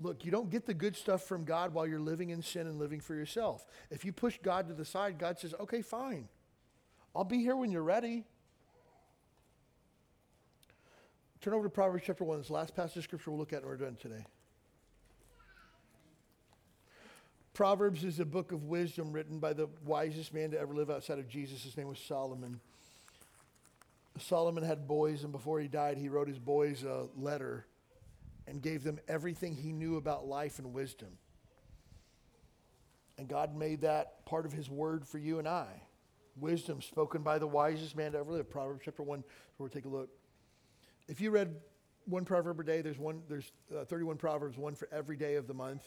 [0.00, 2.78] Look, you don't get the good stuff from God while you're living in sin and
[2.78, 3.66] living for yourself.
[3.90, 6.28] If you push God to the side, God says, okay, fine.
[7.14, 8.24] I'll be here when you're ready.
[11.40, 12.38] Turn over to Proverbs chapter 1.
[12.38, 14.24] This last passage of scripture we'll look at and we're done today.
[17.52, 21.18] Proverbs is a book of wisdom written by the wisest man to ever live outside
[21.18, 21.62] of Jesus.
[21.64, 22.60] His name was Solomon.
[24.18, 27.66] Solomon had boys, and before he died, he wrote his boys a letter
[28.46, 31.08] and gave them everything he knew about life and wisdom.
[33.18, 35.82] And God made that part of his word for you and I
[36.36, 38.50] wisdom spoken by the wisest man to ever live.
[38.50, 39.22] Proverbs chapter 1,
[39.58, 40.08] we'll take a look.
[41.08, 41.54] If you read
[42.04, 45.46] one proverb a day, there's, one, there's uh, 31 proverbs, one for every day of
[45.46, 45.82] the month.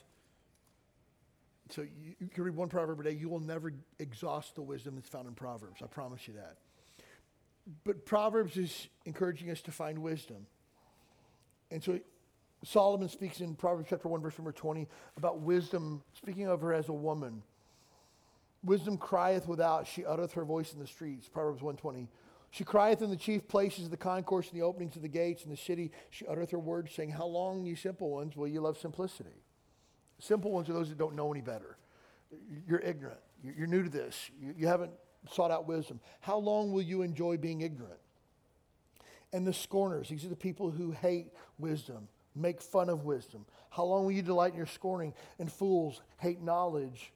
[1.72, 3.12] So you, you can read one proverb a day.
[3.12, 5.82] You will never exhaust the wisdom that's found in Proverbs.
[5.84, 6.58] I promise you that.
[7.84, 10.46] But Proverbs is encouraging us to find wisdom.
[11.72, 12.00] And so
[12.64, 14.88] Solomon speaks in Proverbs chapter 1, verse number 20
[15.18, 17.44] about wisdom, speaking of her as a woman.
[18.64, 21.28] Wisdom crieth without, she uttereth her voice in the streets.
[21.28, 22.10] Proverbs 120.
[22.50, 25.44] She crieth in the chief places of the concourse and the openings of the gates
[25.44, 25.92] in the city.
[26.10, 29.44] She uttereth her words, saying, How long, ye simple ones, will ye love simplicity?
[30.20, 31.78] Simple ones are those that don't know any better.
[32.68, 33.20] You're ignorant.
[33.44, 34.32] You're new to this.
[34.58, 34.92] You haven't
[35.32, 36.00] sought out wisdom.
[36.22, 38.00] How long will you enjoy being ignorant?
[39.34, 43.46] And the scorners, these are the people who hate wisdom, make fun of wisdom.
[43.70, 45.14] How long will you delight in your scorning?
[45.40, 47.12] And fools hate knowledge.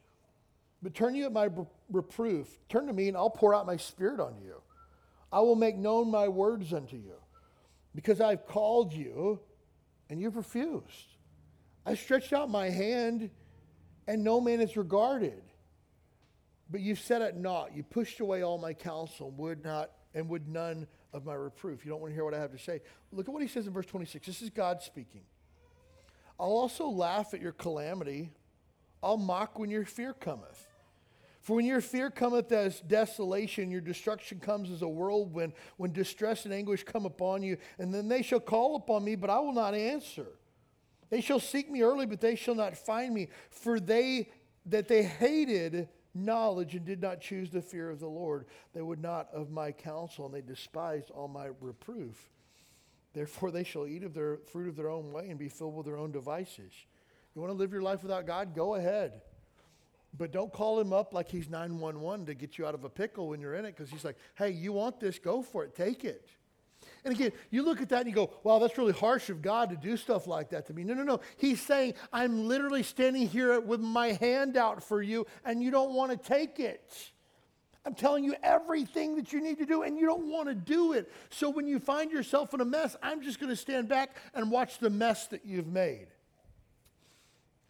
[0.82, 1.48] But turn you at my
[1.90, 2.46] reproof.
[2.68, 4.60] Turn to me, and I'll pour out my spirit on you.
[5.32, 7.14] I will make known my words unto you.
[7.94, 9.40] Because I've called you,
[10.08, 11.14] and you've refused.
[11.86, 13.30] I stretched out my hand,
[14.06, 15.42] and no man is regarded.
[16.70, 17.74] But you've set at naught.
[17.74, 21.84] You pushed away all my counsel, and would not, and would none of my reproof.
[21.84, 22.80] You don't want to hear what I have to say.
[23.12, 24.26] Look at what he says in verse 26.
[24.26, 25.22] This is God speaking.
[26.38, 28.30] I'll also laugh at your calamity.
[29.02, 30.68] I'll mock when your fear cometh.
[31.42, 36.44] For when your fear cometh as desolation, your destruction comes as a whirlwind, when distress
[36.44, 39.54] and anguish come upon you, and then they shall call upon me, but I will
[39.54, 40.26] not answer.
[41.08, 44.28] They shall seek me early, but they shall not find me, for they
[44.66, 48.46] that they hated knowledge and did not choose the fear of the Lord.
[48.74, 52.30] They would not of my counsel, and they despised all my reproof.
[53.12, 55.86] Therefore, they shall eat of their fruit of their own way and be filled with
[55.86, 56.72] their own devices.
[57.34, 58.54] You want to live your life without God?
[58.54, 59.20] Go ahead.
[60.16, 63.28] But don't call him up like he's 911 to get you out of a pickle
[63.28, 65.18] when you're in it because he's like, hey, you want this?
[65.18, 65.74] Go for it.
[65.74, 66.28] Take it.
[67.04, 69.70] And again, you look at that and you go, wow, that's really harsh of God
[69.70, 70.84] to do stuff like that to me.
[70.84, 71.20] No, no, no.
[71.36, 75.94] He's saying, I'm literally standing here with my hand out for you and you don't
[75.94, 77.10] want to take it.
[77.86, 80.92] I'm telling you everything that you need to do and you don't want to do
[80.92, 81.10] it.
[81.30, 84.50] So when you find yourself in a mess, I'm just going to stand back and
[84.50, 86.08] watch the mess that you've made.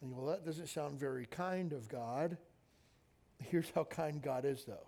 [0.01, 2.37] And you go, well, that doesn't sound very kind of God.
[3.39, 4.87] Here's how kind God is, though.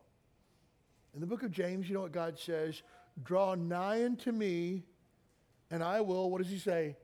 [1.14, 2.82] In the book of James, you know what God says?
[3.22, 4.84] Draw nigh unto me,
[5.70, 6.96] and I will, what does he say?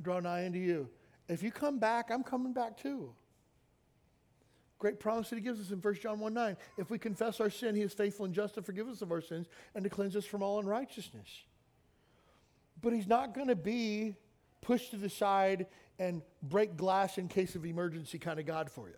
[0.00, 0.88] Draw nigh unto you.
[1.28, 3.12] If you come back, I'm coming back too.
[4.78, 6.56] Great promise that he gives us in 1 John 1 9.
[6.76, 9.20] If we confess our sin, he is faithful and just to forgive us of our
[9.20, 11.44] sins and to cleanse us from all unrighteousness.
[12.80, 14.16] But he's not going to be
[14.60, 15.66] pushed to the side
[15.98, 18.96] and break glass in case of emergency kind of God for you.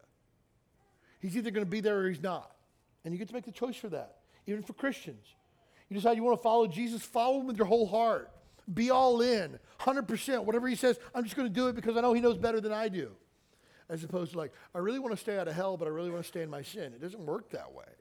[1.21, 2.55] He's either going to be there or he's not.
[3.05, 5.27] And you get to make the choice for that, even for Christians.
[5.89, 8.31] You decide you want to follow Jesus, follow him with your whole heart.
[8.73, 10.45] Be all in, 100%.
[10.45, 12.61] Whatever he says, I'm just going to do it because I know he knows better
[12.61, 13.11] than I do.
[13.91, 16.11] As opposed to like, I really want to stay out of hell, but I really
[16.11, 16.95] want to stay in my sin.
[16.95, 17.85] It doesn't work that way.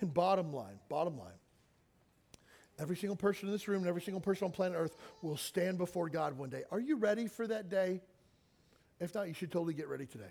[0.00, 1.38] And bottom line, bottom line,
[2.78, 5.78] Every single person in this room and every single person on planet Earth will stand
[5.78, 6.64] before God one day.
[6.70, 8.02] Are you ready for that day?
[9.00, 10.30] If not, you should totally get ready today.